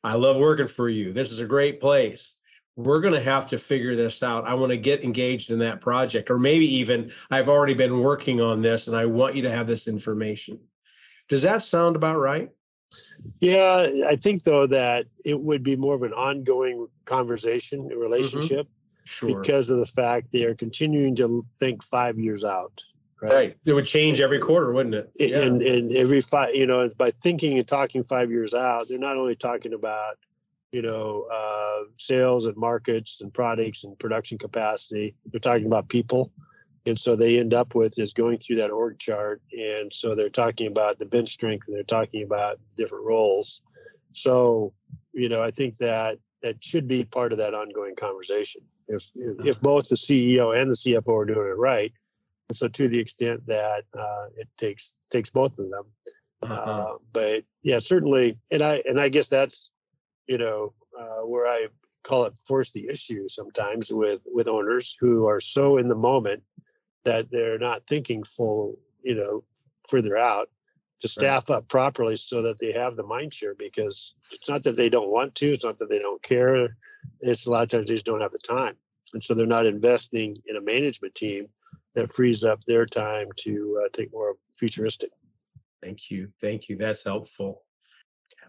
I 0.04 0.14
love 0.14 0.36
working 0.36 0.68
for 0.68 0.88
you. 0.88 1.12
This 1.12 1.32
is 1.32 1.40
a 1.40 1.46
great 1.46 1.80
place 1.80 2.36
we're 2.76 3.00
going 3.00 3.14
to 3.14 3.20
have 3.20 3.46
to 3.48 3.58
figure 3.58 3.94
this 3.94 4.22
out. 4.22 4.46
I 4.46 4.54
want 4.54 4.70
to 4.70 4.78
get 4.78 5.04
engaged 5.04 5.50
in 5.50 5.58
that 5.58 5.80
project, 5.80 6.30
or 6.30 6.38
maybe 6.38 6.66
even 6.76 7.10
I've 7.30 7.48
already 7.48 7.74
been 7.74 8.00
working 8.00 8.40
on 8.40 8.62
this 8.62 8.88
and 8.88 8.96
I 8.96 9.04
want 9.06 9.34
you 9.34 9.42
to 9.42 9.50
have 9.50 9.66
this 9.66 9.88
information. 9.88 10.58
Does 11.28 11.42
that 11.42 11.62
sound 11.62 11.96
about 11.96 12.18
right? 12.18 12.50
Yeah, 13.40 13.88
I 14.06 14.16
think 14.16 14.44
though 14.44 14.66
that 14.66 15.06
it 15.24 15.40
would 15.40 15.62
be 15.62 15.76
more 15.76 15.94
of 15.94 16.02
an 16.02 16.12
ongoing 16.12 16.88
conversation, 17.04 17.80
a 17.80 17.82
mm-hmm. 17.84 17.98
relationship, 17.98 18.66
mm-hmm. 18.66 19.04
sure. 19.04 19.40
because 19.40 19.70
of 19.70 19.78
the 19.78 19.86
fact 19.86 20.28
they 20.32 20.44
are 20.44 20.54
continuing 20.54 21.14
to 21.16 21.44
think 21.58 21.82
five 21.82 22.18
years 22.18 22.44
out. 22.44 22.82
Right. 23.20 23.32
right. 23.32 23.56
It 23.64 23.72
would 23.72 23.86
change 23.86 24.20
every 24.20 24.40
quarter, 24.40 24.72
wouldn't 24.72 24.96
it? 24.96 25.12
Yeah. 25.16 25.42
And, 25.42 25.62
and 25.62 25.92
every 25.92 26.20
five, 26.20 26.54
you 26.54 26.66
know, 26.66 26.90
by 26.98 27.12
thinking 27.22 27.56
and 27.56 27.68
talking 27.68 28.02
five 28.02 28.30
years 28.30 28.52
out, 28.52 28.88
they're 28.88 28.98
not 28.98 29.16
only 29.16 29.36
talking 29.36 29.74
about 29.74 30.18
you 30.72 30.82
know, 30.82 31.26
uh, 31.32 31.84
sales 31.98 32.46
and 32.46 32.56
markets 32.56 33.20
and 33.20 33.32
products 33.32 33.84
and 33.84 33.98
production 33.98 34.38
capacity. 34.38 35.14
They're 35.26 35.38
talking 35.38 35.66
about 35.66 35.88
people. 35.88 36.32
And 36.86 36.98
so 36.98 37.14
they 37.14 37.38
end 37.38 37.54
up 37.54 37.74
with 37.74 37.98
is 37.98 38.12
going 38.12 38.38
through 38.38 38.56
that 38.56 38.70
org 38.70 38.98
chart. 38.98 39.40
And 39.52 39.92
so 39.92 40.14
they're 40.14 40.30
talking 40.30 40.66
about 40.66 40.98
the 40.98 41.06
bench 41.06 41.28
strength 41.28 41.68
and 41.68 41.76
they're 41.76 41.84
talking 41.84 42.24
about 42.24 42.58
different 42.76 43.04
roles. 43.04 43.62
So, 44.12 44.72
you 45.12 45.28
know, 45.28 45.42
I 45.42 45.50
think 45.50 45.76
that 45.76 46.18
that 46.42 46.62
should 46.64 46.88
be 46.88 47.04
part 47.04 47.32
of 47.32 47.38
that 47.38 47.54
ongoing 47.54 47.94
conversation. 47.94 48.62
If, 48.88 49.10
if 49.14 49.60
both 49.60 49.88
the 49.88 49.94
CEO 49.94 50.60
and 50.60 50.70
the 50.70 50.74
CFO 50.74 51.08
are 51.08 51.24
doing 51.24 51.48
it 51.48 51.56
right. 51.56 51.92
And 52.48 52.56
so 52.56 52.66
to 52.68 52.88
the 52.88 52.98
extent 52.98 53.46
that 53.46 53.84
uh, 53.96 54.26
it 54.36 54.48
takes 54.58 54.98
takes 55.10 55.30
both 55.30 55.58
of 55.58 55.70
them. 55.70 55.84
Uh-huh. 56.42 56.54
Uh, 56.54 56.94
but 57.12 57.44
yeah, 57.62 57.78
certainly, 57.78 58.36
and 58.50 58.60
I 58.62 58.82
and 58.84 59.00
I 59.00 59.08
guess 59.08 59.28
that's 59.28 59.70
you 60.26 60.38
know, 60.38 60.72
uh, 60.98 61.26
where 61.26 61.46
I 61.46 61.66
call 62.04 62.24
it 62.24 62.38
force 62.46 62.72
the 62.72 62.88
issue 62.88 63.28
sometimes 63.28 63.90
with 63.92 64.20
with 64.26 64.48
owners 64.48 64.96
who 64.98 65.26
are 65.26 65.40
so 65.40 65.78
in 65.78 65.88
the 65.88 65.94
moment 65.94 66.42
that 67.04 67.30
they're 67.30 67.58
not 67.58 67.86
thinking 67.86 68.22
full, 68.24 68.78
you 69.02 69.14
know, 69.14 69.44
further 69.88 70.16
out 70.16 70.48
to 71.00 71.08
staff 71.08 71.50
right. 71.50 71.56
up 71.56 71.68
properly 71.68 72.14
so 72.14 72.42
that 72.42 72.58
they 72.60 72.72
have 72.72 72.96
the 72.96 73.02
mind 73.02 73.34
share 73.34 73.54
because 73.54 74.14
it's 74.30 74.48
not 74.48 74.62
that 74.62 74.76
they 74.76 74.88
don't 74.88 75.10
want 75.10 75.34
to, 75.34 75.52
it's 75.52 75.64
not 75.64 75.76
that 75.78 75.88
they 75.88 75.98
don't 75.98 76.22
care. 76.22 76.76
It's 77.20 77.46
a 77.46 77.50
lot 77.50 77.64
of 77.64 77.68
times 77.68 77.86
they 77.86 77.94
just 77.94 78.06
don't 78.06 78.20
have 78.20 78.30
the 78.30 78.38
time. 78.38 78.76
And 79.12 79.22
so 79.22 79.34
they're 79.34 79.46
not 79.46 79.66
investing 79.66 80.36
in 80.46 80.56
a 80.56 80.60
management 80.60 81.14
team 81.16 81.48
that 81.94 82.12
frees 82.12 82.44
up 82.44 82.60
their 82.62 82.86
time 82.86 83.28
to 83.38 83.82
uh, 83.84 83.88
think 83.94 84.12
more 84.12 84.36
futuristic. 84.56 85.10
Thank 85.82 86.10
you. 86.10 86.28
Thank 86.40 86.68
you. 86.68 86.76
That's 86.76 87.02
helpful. 87.02 87.62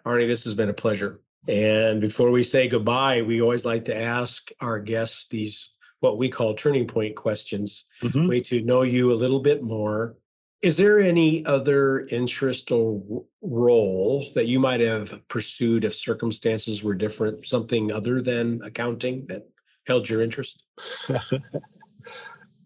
Arnie, 0.06 0.28
this 0.28 0.44
has 0.44 0.54
been 0.54 0.70
a 0.70 0.74
pleasure. 0.74 1.20
And 1.48 2.00
before 2.00 2.32
we 2.32 2.44
say 2.44 2.68
goodbye, 2.68 3.22
we 3.22 3.42
always 3.42 3.66
like 3.66 3.86
to 3.86 3.98
ask 3.98 4.50
our 4.62 4.80
guests 4.80 5.28
these 5.28 5.72
what 6.00 6.18
we 6.18 6.30
call 6.30 6.54
turning 6.54 6.86
point 6.86 7.16
questions, 7.16 7.86
mm-hmm. 8.02 8.28
way 8.28 8.42
to 8.42 8.62
know 8.62 8.82
you 8.82 9.12
a 9.12 9.16
little 9.16 9.40
bit 9.40 9.64
more. 9.64 10.18
Is 10.62 10.78
there 10.78 11.00
any 11.00 11.46
other 11.46 12.08
interest 12.08 12.72
or 12.72 13.26
role 13.42 14.26
that 14.36 14.48
you 14.48 14.60
might 14.60 14.82
have 14.82 15.26
pursued 15.28 15.84
if 15.84 15.96
circumstances 15.96 16.84
were 16.84 16.94
different, 16.94 17.46
something 17.46 17.92
other 17.92 18.22
than 18.22 18.62
accounting 18.64 19.26
that 19.28 19.44
held 19.88 20.10
your 20.10 20.22
interest? 20.22 20.64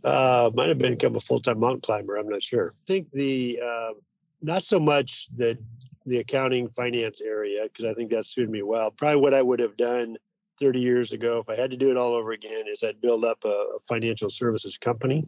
uh, 0.03 0.49
might 0.53 0.69
have 0.69 0.77
been 0.77 0.93
become 0.93 1.15
a 1.15 1.19
full 1.19 1.39
time 1.39 1.59
mountain 1.59 1.81
climber. 1.81 2.17
I'm 2.17 2.29
not 2.29 2.43
sure. 2.43 2.73
I 2.75 2.85
think 2.87 3.07
the 3.11 3.59
uh, 3.63 3.93
not 4.41 4.63
so 4.63 4.79
much 4.79 5.27
the 5.35 5.57
the 6.07 6.19
accounting 6.19 6.69
finance 6.69 7.21
area 7.21 7.63
because 7.63 7.85
I 7.85 7.93
think 7.93 8.09
that 8.11 8.25
suited 8.25 8.49
me 8.49 8.63
well. 8.63 8.91
Probably 8.91 9.19
what 9.21 9.33
I 9.33 9.41
would 9.41 9.59
have 9.59 9.77
done 9.77 10.17
30 10.59 10.79
years 10.79 11.11
ago 11.11 11.37
if 11.37 11.49
I 11.49 11.55
had 11.55 11.69
to 11.71 11.77
do 11.77 11.91
it 11.91 11.97
all 11.97 12.15
over 12.15 12.31
again 12.31 12.63
is 12.67 12.83
I'd 12.83 13.01
build 13.01 13.25
up 13.25 13.43
a, 13.45 13.49
a 13.49 13.79
financial 13.87 14.29
services 14.29 14.77
company 14.77 15.27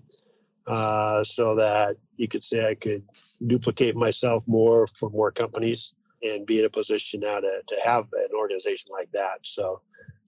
uh, 0.65 1.23
so 1.23 1.53
that 1.55 1.97
you 2.15 2.27
could 2.27 2.43
say 2.43 2.67
I 2.67 2.75
could 2.75 3.03
duplicate 3.45 3.95
myself 3.95 4.47
more 4.47 4.87
for 4.87 5.09
more 5.09 5.31
companies 5.31 5.93
and 6.21 6.45
be 6.45 6.59
in 6.59 6.65
a 6.65 6.69
position 6.69 7.19
now 7.19 7.39
to, 7.39 7.61
to 7.67 7.75
have 7.83 8.05
an 8.13 8.29
organization 8.35 8.89
like 8.91 9.11
that. 9.11 9.39
So, 9.43 9.81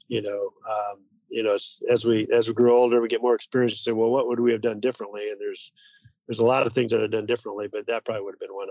you 0.07 0.21
know, 0.21 0.51
um, 0.69 0.99
you 1.29 1.43
know, 1.43 1.53
as, 1.53 2.05
we 2.05 2.27
as 2.35 2.49
we 2.49 2.53
grow 2.53 2.77
older, 2.77 3.01
we 3.01 3.07
get 3.07 3.21
more 3.21 3.35
experience. 3.35 3.73
And 3.73 3.79
say, 3.79 3.91
well, 3.93 4.09
what 4.09 4.27
would 4.27 4.39
we 4.39 4.51
have 4.51 4.61
done 4.61 4.81
differently? 4.81 5.29
And 5.29 5.39
there's 5.39 5.71
there's 6.27 6.39
a 6.39 6.45
lot 6.45 6.65
of 6.65 6.73
things 6.73 6.91
that 6.91 7.03
I've 7.03 7.11
done 7.11 7.25
differently, 7.25 7.67
but 7.71 7.87
that 7.87 8.05
probably 8.05 8.23
would 8.23 8.35
have 8.35 8.39
been 8.39 8.55
one. 8.55 8.67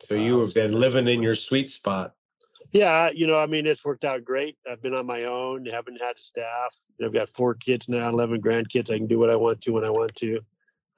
So 0.00 0.14
you 0.14 0.38
uh, 0.38 0.46
have 0.46 0.54
been 0.54 0.72
living 0.72 1.08
in 1.08 1.22
your 1.22 1.34
sweet 1.34 1.68
spot. 1.68 2.14
Yeah, 2.72 3.10
you 3.10 3.26
know, 3.26 3.38
I 3.38 3.46
mean, 3.46 3.66
it's 3.66 3.84
worked 3.84 4.04
out 4.04 4.24
great. 4.24 4.56
I've 4.70 4.80
been 4.80 4.94
on 4.94 5.04
my 5.04 5.24
own, 5.24 5.66
haven't 5.66 6.00
had 6.00 6.16
a 6.16 6.22
staff. 6.22 6.76
I've 7.04 7.12
got 7.12 7.28
four 7.28 7.54
kids 7.54 7.88
now, 7.88 8.08
eleven 8.08 8.40
grandkids. 8.40 8.92
I 8.92 8.98
can 8.98 9.08
do 9.08 9.18
what 9.18 9.30
I 9.30 9.36
want 9.36 9.60
to 9.62 9.72
when 9.72 9.84
I 9.84 9.90
want 9.90 10.14
to 10.16 10.40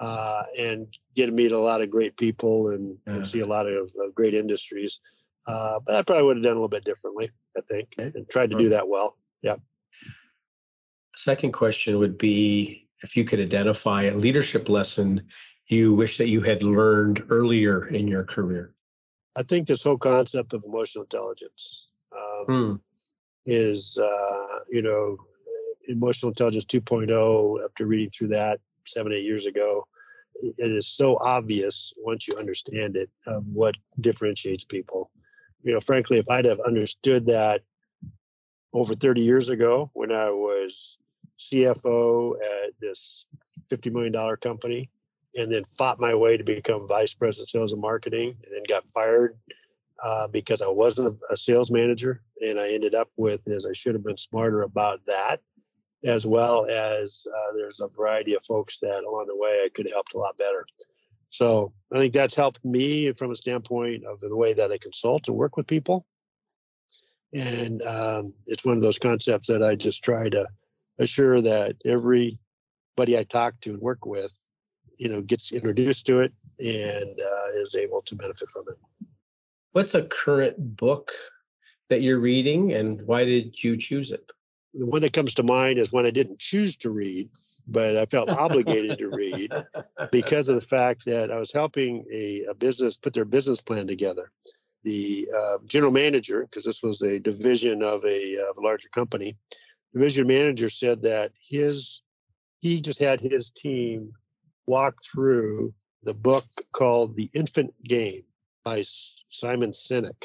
uh, 0.00 0.42
and 0.58 0.86
get 1.14 1.26
to 1.26 1.32
meet 1.32 1.52
a 1.52 1.58
lot 1.58 1.80
of 1.80 1.90
great 1.90 2.16
people 2.16 2.70
and, 2.70 2.96
yeah. 3.06 3.14
and 3.14 3.26
see 3.26 3.40
a 3.40 3.46
lot 3.46 3.66
of, 3.66 3.90
of 3.98 4.14
great 4.14 4.34
industries. 4.34 5.00
Uh, 5.46 5.78
but 5.84 5.94
I 5.94 6.02
probably 6.02 6.24
would 6.24 6.36
have 6.36 6.44
done 6.44 6.52
a 6.52 6.56
little 6.56 6.68
bit 6.68 6.84
differently, 6.84 7.30
I 7.56 7.60
think, 7.62 7.88
okay. 7.98 8.12
and 8.14 8.28
tried 8.28 8.50
to 8.50 8.58
do 8.58 8.68
that 8.68 8.88
well. 8.88 9.16
Yeah. 9.42 9.56
Second 11.16 11.52
question 11.52 11.98
would 11.98 12.18
be 12.18 12.88
if 13.02 13.16
you 13.16 13.24
could 13.24 13.40
identify 13.40 14.02
a 14.02 14.14
leadership 14.14 14.68
lesson 14.68 15.26
you 15.68 15.94
wish 15.94 16.18
that 16.18 16.28
you 16.28 16.40
had 16.40 16.62
learned 16.62 17.22
earlier 17.30 17.86
in 17.86 18.08
your 18.08 18.24
career. 18.24 18.74
I 19.36 19.42
think 19.42 19.66
this 19.66 19.82
whole 19.82 19.98
concept 19.98 20.52
of 20.52 20.64
emotional 20.64 21.04
intelligence 21.04 21.88
um, 22.14 22.44
hmm. 22.46 22.74
is, 23.46 23.98
uh, 23.98 24.58
you 24.70 24.82
know, 24.82 25.16
emotional 25.88 26.30
intelligence 26.30 26.64
2.0. 26.66 27.64
After 27.64 27.86
reading 27.86 28.10
through 28.10 28.28
that 28.28 28.60
seven, 28.84 29.12
eight 29.12 29.24
years 29.24 29.46
ago, 29.46 29.86
it 30.34 30.70
is 30.70 30.86
so 30.86 31.18
obvious 31.18 31.92
once 31.98 32.26
you 32.26 32.36
understand 32.36 32.96
it 32.96 33.10
of 33.26 33.46
what 33.46 33.76
differentiates 34.00 34.64
people. 34.64 35.10
You 35.62 35.74
know, 35.74 35.80
frankly, 35.80 36.18
if 36.18 36.28
I'd 36.28 36.44
have 36.44 36.60
understood 36.60 37.26
that 37.26 37.62
over 38.72 38.94
30 38.94 39.20
years 39.20 39.50
ago 39.50 39.90
when 39.92 40.12
I 40.12 40.30
was 40.30 40.98
CFO 41.38 42.34
at 42.36 42.72
this 42.80 43.26
$50 43.70 43.92
million 43.92 44.36
company 44.36 44.90
and 45.34 45.50
then 45.50 45.64
fought 45.64 46.00
my 46.00 46.14
way 46.14 46.36
to 46.36 46.44
become 46.44 46.86
vice 46.86 47.14
president 47.14 47.48
sales 47.48 47.72
and 47.72 47.80
marketing 47.80 48.36
and 48.44 48.54
then 48.54 48.62
got 48.68 48.84
fired 48.92 49.36
uh, 50.02 50.26
because 50.26 50.62
I 50.62 50.68
wasn't 50.68 51.16
a, 51.30 51.36
sales 51.36 51.70
manager. 51.70 52.22
And 52.40 52.58
I 52.58 52.72
ended 52.72 52.94
up 52.94 53.08
with, 53.16 53.46
as 53.48 53.66
I 53.66 53.72
should 53.72 53.94
have 53.94 54.04
been 54.04 54.16
smarter 54.16 54.62
about 54.62 55.00
that, 55.06 55.40
as 56.04 56.26
well 56.26 56.66
as 56.66 57.26
uh, 57.32 57.56
there's 57.56 57.80
a 57.80 57.88
variety 57.88 58.34
of 58.34 58.44
folks 58.44 58.78
that 58.80 59.04
along 59.04 59.26
the 59.28 59.36
way 59.36 59.62
I 59.64 59.68
could 59.72 59.86
have 59.86 59.92
helped 59.92 60.14
a 60.14 60.18
lot 60.18 60.36
better. 60.36 60.66
So 61.30 61.72
I 61.92 61.98
think 61.98 62.12
that's 62.12 62.34
helped 62.34 62.62
me 62.64 63.12
from 63.12 63.30
a 63.30 63.34
standpoint 63.34 64.04
of 64.04 64.20
the 64.20 64.36
way 64.36 64.52
that 64.52 64.70
I 64.70 64.78
consult 64.78 65.28
and 65.28 65.36
work 65.36 65.56
with 65.56 65.66
people. 65.66 66.04
And 67.32 67.80
um, 67.82 68.34
it's 68.46 68.64
one 68.64 68.76
of 68.76 68.82
those 68.82 68.98
concepts 68.98 69.46
that 69.46 69.62
I 69.62 69.74
just 69.74 70.04
try 70.04 70.28
to 70.28 70.46
assure 70.98 71.40
that 71.40 71.76
everybody 71.86 73.18
I 73.18 73.24
talk 73.24 73.58
to 73.60 73.70
and 73.70 73.80
work 73.80 74.04
with, 74.04 74.50
you 74.98 75.09
know, 75.09 75.20
gets 75.22 75.52
introduced 75.52 76.07
to 76.07 76.20
it 76.20 76.33
and 76.59 77.20
uh, 77.20 77.61
is 77.61 77.74
able 77.74 78.02
to 78.02 78.14
benefit 78.14 78.50
from 78.50 78.64
it. 78.68 79.07
What's 79.72 79.94
a 79.94 80.05
current 80.05 80.76
book 80.76 81.12
that 81.88 82.02
you're 82.02 82.20
reading 82.20 82.72
and 82.72 83.00
why 83.07 83.24
did 83.24 83.62
you 83.62 83.76
choose 83.76 84.12
it? 84.12 84.31
the 84.74 84.87
one 84.87 85.02
that 85.02 85.12
comes 85.12 85.35
to 85.35 85.42
mind 85.42 85.78
is 85.78 85.92
one 85.92 86.07
I 86.07 86.11
didn't 86.11 86.38
choose 86.38 86.76
to 86.78 86.90
read, 86.90 87.28
but 87.66 87.96
I 87.96 88.07
felt 88.07 88.31
obligated 88.31 88.98
to 88.98 89.09
read 89.09 89.52
because 90.12 90.48
of 90.48 90.55
the 90.55 90.66
fact 90.66 91.05
that 91.07 91.31
I 91.31 91.38
was 91.38 91.52
helping 91.52 92.05
a, 92.11 92.44
a 92.44 92.55
business 92.55 92.96
put 92.96 93.12
their 93.12 93.24
business 93.24 93.61
plan 93.61 93.87
together. 93.87 94.31
The 94.85 95.28
uh, 95.37 95.59
general 95.66 95.92
manager, 95.92 96.42
because 96.42 96.64
this 96.64 96.83
was 96.83 97.02
a 97.02 97.20
division 97.20 97.83
of 97.83 98.05
a, 98.05 98.37
of 98.37 98.57
a 98.57 98.61
larger 98.61 98.88
company, 98.88 99.37
the 99.92 100.00
division 100.00 100.26
manager 100.26 100.68
said 100.68 101.02
that 101.02 101.33
his 101.48 102.02
he 102.61 102.81
just 102.81 103.00
had 103.00 103.20
his 103.20 103.50
team 103.50 104.12
walk 104.66 104.96
through 105.03 105.75
the 106.03 106.14
book 106.14 106.44
called 106.72 107.16
The 107.16 107.31
Infinite 107.35 107.75
Game 107.85 108.22
by 108.64 108.83
Simon 108.85 109.70
Sinek, 109.70 110.25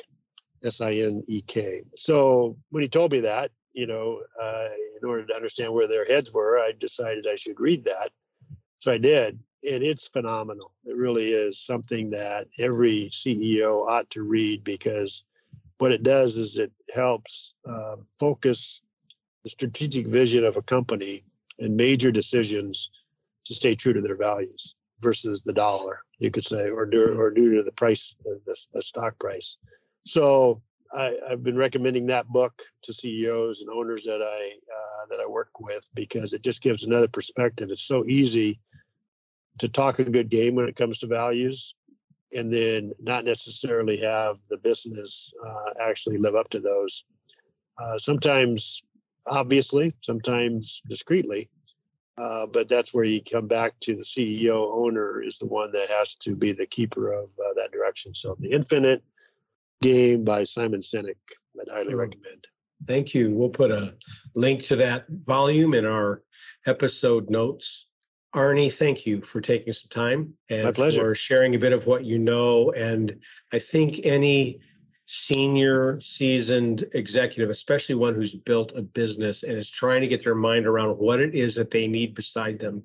S 0.64 0.82
I 0.82 0.94
N 0.94 1.24
E 1.28 1.42
K. 1.42 1.84
So 1.96 2.58
when 2.70 2.84
he 2.84 2.90
told 2.90 3.12
me 3.12 3.22
that, 3.22 3.52
you 3.74 3.88
know, 3.88 4.22
uh, 4.42 4.68
in 5.02 5.08
order 5.08 5.26
to 5.26 5.36
understand 5.36 5.74
where 5.74 5.88
their 5.88 6.06
heads 6.06 6.34
were, 6.34 6.58
I 6.58 6.72
decided 6.78 7.28
I 7.28 7.36
should 7.36 7.60
read 7.60 7.86
that. 7.86 8.12
So 8.80 8.92
I 8.92 8.98
did. 8.98 9.40
And 9.70 9.84
it's 9.84 10.08
phenomenal. 10.08 10.72
It 10.86 10.96
really 10.96 11.32
is 11.32 11.60
something 11.60 12.12
that 12.12 12.48
every 12.60 13.08
CEO 13.10 13.88
ought 13.88 14.10
to 14.12 14.22
read 14.22 14.64
because 14.64 15.24
what 15.80 15.92
it 15.92 16.04
does 16.04 16.38
is 16.38 16.58
it 16.58 16.72
helps 16.94 17.54
uh, 17.68 17.96
focus 18.20 18.82
the 19.44 19.50
strategic 19.50 20.08
vision 20.08 20.44
of 20.44 20.58
a 20.58 20.62
company 20.62 21.24
and 21.60 21.76
major 21.76 22.12
decisions 22.12 22.92
to 23.48 23.56
stay 23.56 23.76
true 23.76 23.94
to 23.94 24.02
their 24.02 24.18
values 24.18 24.76
versus 25.00 25.44
the 25.44 25.54
dollar, 25.54 26.02
you 26.20 26.32
could 26.32 26.46
say, 26.46 26.70
or 26.70 26.86
due, 26.86 27.20
or 27.20 27.32
due 27.32 27.56
to 27.56 27.64
the 27.64 27.72
price, 27.72 28.16
the, 28.24 28.56
the 28.74 28.82
stock 28.82 29.18
price. 29.20 29.58
So 30.06 30.62
I, 30.94 31.14
have 31.30 31.44
been 31.44 31.58
recommending 31.58 32.08
that 32.08 32.28
book 32.28 32.62
to 32.84 32.94
CEOs 32.94 33.62
and 33.62 33.70
owners 33.70 34.04
that 34.04 34.22
I 34.22 34.52
uh, 34.54 35.06
that 35.10 35.20
I 35.20 35.28
work 35.28 35.60
with 35.60 35.88
because 35.94 36.34
it 36.34 36.44
just 36.44 36.62
gives 36.62 36.84
another 36.84 37.08
perspective. 37.08 37.70
It's 37.72 37.88
so 37.88 38.06
easy 38.06 38.60
to 39.60 39.68
talk 39.68 40.00
a 40.00 40.04
good 40.04 40.30
game 40.30 40.56
when 40.56 40.68
it 40.68 40.76
comes 40.76 41.00
to 41.00 41.08
values, 41.08 41.76
and 42.34 42.54
then 42.54 42.92
not 43.00 43.26
necessarily 43.26 43.98
have 44.00 44.38
the 44.50 44.58
business 44.58 45.34
uh, 45.46 45.74
actually 45.82 46.18
live 46.18 46.36
up 46.36 46.50
to 46.50 46.60
those. 46.60 47.04
Uh, 47.82 47.98
sometimes, 47.98 48.84
obviously, 49.28 49.94
sometimes 50.02 50.82
discreetly, 50.88 51.50
uh, 52.18 52.46
but 52.48 52.68
that's 52.68 52.94
where 52.94 53.04
you 53.04 53.22
come 53.22 53.48
back 53.48 53.74
to 53.82 53.96
the 53.96 54.04
CEO 54.04 54.72
owner 54.74 55.22
is 55.22 55.38
the 55.38 55.46
one 55.46 55.72
that 55.72 55.90
has 55.90 56.16
to 56.16 56.36
be 56.36 56.52
the 56.52 56.66
keeper 56.66 57.12
of 57.12 57.30
uh, 57.40 57.54
that 57.56 57.72
direction. 57.72 58.14
So 58.16 58.36
the 58.40 58.52
infinite 58.52 59.04
game 59.82 60.24
by 60.24 60.44
Simon 60.44 60.82
Sinek. 60.82 61.16
I'd 61.60 61.70
highly 61.72 61.94
oh, 61.94 61.98
recommend. 61.98 62.48
Thank 62.88 63.14
you. 63.14 63.32
We'll 63.32 63.50
put 63.50 63.72
a 63.72 63.94
link 64.36 64.64
to 64.66 64.76
that 64.78 65.06
volume 65.10 65.74
in 65.74 65.86
our 65.86 66.24
episode 66.66 67.30
notes. 67.30 67.88
Arnie, 68.36 68.72
thank 68.72 69.06
you 69.06 69.22
for 69.22 69.42
taking 69.42 69.74
some 69.74 69.90
time 69.90 70.34
and 70.50 70.76
for 70.76 71.16
sharing 71.16 71.56
a 71.56 71.60
bit 71.60 71.74
of 71.74 71.88
what 71.88 72.06
you 72.06 72.20
know. 72.20 72.72
And 72.72 73.20
I 73.52 73.60
think 73.60 74.06
any 74.06 74.60
senior 75.08 76.00
seasoned 76.02 76.84
executive, 76.94 77.50
especially 77.50 77.96
one 77.96 78.14
who's 78.14 78.36
built 78.36 78.74
a 78.76 78.82
business 78.82 79.44
and 79.44 79.54
is 79.54 79.72
trying 79.72 80.02
to 80.02 80.08
get 80.08 80.22
their 80.22 80.36
mind 80.36 80.68
around 80.68 80.98
what 80.98 81.22
it 81.22 81.34
is 81.34 81.56
that 81.56 81.72
they 81.72 81.88
need 81.88 82.14
beside 82.14 82.60
them, 82.60 82.84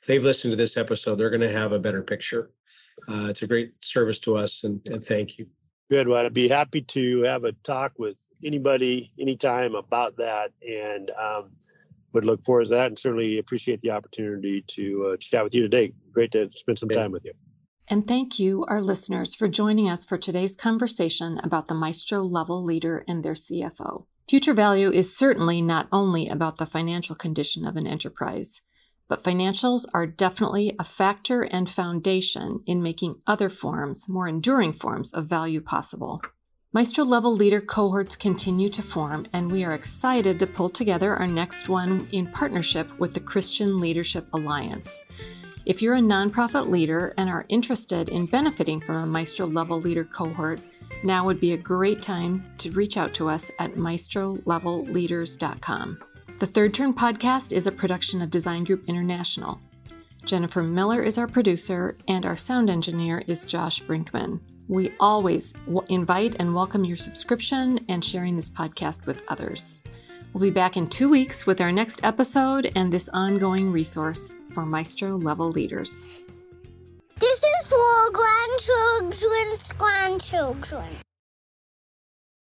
if 0.00 0.08
they've 0.08 0.24
listened 0.24 0.50
to 0.50 0.56
this 0.56 0.78
episode, 0.78 1.16
they're 1.16 1.30
going 1.30 1.42
to 1.42 1.52
have 1.52 1.72
a 1.72 1.78
better 1.78 2.02
picture. 2.02 2.50
Uh, 3.06 3.26
it's 3.28 3.42
a 3.42 3.46
great 3.46 3.72
service 3.84 4.18
to 4.18 4.34
us, 4.34 4.64
and, 4.64 4.80
and 4.88 5.04
thank 5.04 5.38
you. 5.38 5.46
Good. 5.90 6.08
Well, 6.08 6.24
I'd 6.24 6.34
be 6.34 6.48
happy 6.48 6.80
to 6.80 7.22
have 7.22 7.44
a 7.44 7.52
talk 7.52 7.92
with 7.98 8.18
anybody 8.44 9.12
anytime 9.20 9.74
about 9.74 10.16
that 10.16 10.52
and 10.66 11.10
um, 11.12 11.50
would 12.12 12.24
look 12.24 12.42
forward 12.42 12.64
to 12.64 12.70
that 12.70 12.86
and 12.86 12.98
certainly 12.98 13.38
appreciate 13.38 13.80
the 13.82 13.90
opportunity 13.90 14.62
to 14.68 15.12
uh, 15.12 15.16
chat 15.18 15.44
with 15.44 15.54
you 15.54 15.62
today. 15.62 15.92
Great 16.12 16.32
to 16.32 16.50
spend 16.50 16.78
some 16.78 16.88
time 16.88 17.12
with 17.12 17.24
you. 17.24 17.32
And 17.90 18.06
thank 18.06 18.38
you, 18.38 18.64
our 18.68 18.82
listeners, 18.82 19.34
for 19.34 19.48
joining 19.48 19.88
us 19.88 20.04
for 20.04 20.18
today's 20.18 20.54
conversation 20.54 21.40
about 21.42 21.68
the 21.68 21.74
Maestro 21.74 22.22
level 22.22 22.62
leader 22.62 23.04
and 23.08 23.22
their 23.22 23.32
CFO. 23.32 24.04
Future 24.28 24.52
value 24.52 24.90
is 24.92 25.16
certainly 25.16 25.62
not 25.62 25.88
only 25.90 26.28
about 26.28 26.58
the 26.58 26.66
financial 26.66 27.16
condition 27.16 27.66
of 27.66 27.76
an 27.76 27.86
enterprise 27.86 28.62
but 29.08 29.24
financials 29.24 29.86
are 29.94 30.06
definitely 30.06 30.76
a 30.78 30.84
factor 30.84 31.42
and 31.42 31.68
foundation 31.68 32.62
in 32.66 32.82
making 32.82 33.16
other 33.26 33.48
forms, 33.48 34.08
more 34.08 34.28
enduring 34.28 34.72
forms 34.72 35.12
of 35.12 35.26
value 35.26 35.60
possible. 35.60 36.20
Maestro 36.74 37.02
level 37.02 37.32
leader 37.32 37.62
cohorts 37.62 38.14
continue 38.14 38.68
to 38.68 38.82
form, 38.82 39.26
and 39.32 39.50
we 39.50 39.64
are 39.64 39.72
excited 39.72 40.38
to 40.38 40.46
pull 40.46 40.68
together 40.68 41.16
our 41.16 41.26
next 41.26 41.70
one 41.70 42.06
in 42.12 42.26
partnership 42.26 42.86
with 42.98 43.14
the 43.14 43.20
Christian 43.20 43.80
Leadership 43.80 44.26
Alliance. 44.34 45.02
If 45.68 45.80
you're 45.82 45.94
a 45.96 46.00
nonprofit 46.00 46.70
leader 46.70 47.12
and 47.18 47.28
are 47.28 47.44
interested 47.50 48.08
in 48.08 48.24
benefiting 48.24 48.80
from 48.80 48.96
a 48.96 49.04
Maestro 49.04 49.46
level 49.46 49.78
leader 49.78 50.02
cohort, 50.02 50.62
now 51.04 51.26
would 51.26 51.40
be 51.40 51.52
a 51.52 51.58
great 51.58 52.00
time 52.00 52.42
to 52.56 52.70
reach 52.70 52.96
out 52.96 53.12
to 53.14 53.28
us 53.28 53.50
at 53.58 53.74
maestrolevelleaders.com. 53.74 55.98
The 56.38 56.46
Third 56.46 56.72
Turn 56.72 56.94
podcast 56.94 57.52
is 57.52 57.66
a 57.66 57.72
production 57.72 58.22
of 58.22 58.30
Design 58.30 58.64
Group 58.64 58.88
International. 58.88 59.60
Jennifer 60.24 60.62
Miller 60.62 61.02
is 61.02 61.18
our 61.18 61.28
producer, 61.28 61.98
and 62.08 62.24
our 62.24 62.38
sound 62.38 62.70
engineer 62.70 63.22
is 63.26 63.44
Josh 63.44 63.82
Brinkman. 63.82 64.40
We 64.68 64.92
always 64.98 65.52
invite 65.90 66.36
and 66.38 66.54
welcome 66.54 66.86
your 66.86 66.96
subscription 66.96 67.84
and 67.90 68.02
sharing 68.02 68.36
this 68.36 68.48
podcast 68.48 69.04
with 69.04 69.22
others. 69.28 69.76
We'll 70.32 70.40
be 70.40 70.50
back 70.50 70.78
in 70.78 70.88
two 70.88 71.10
weeks 71.10 71.46
with 71.46 71.60
our 71.60 71.72
next 71.72 72.02
episode 72.02 72.72
and 72.74 72.90
this 72.90 73.10
ongoing 73.10 73.70
resource 73.70 74.32
for 74.58 74.66
Maestro 74.66 75.16
level 75.16 75.50
leaders. 75.52 76.20
This 77.20 77.38
is 77.44 77.66
for 77.68 78.10
grandchildren's 78.10 79.72
grandchildren. 79.78 81.07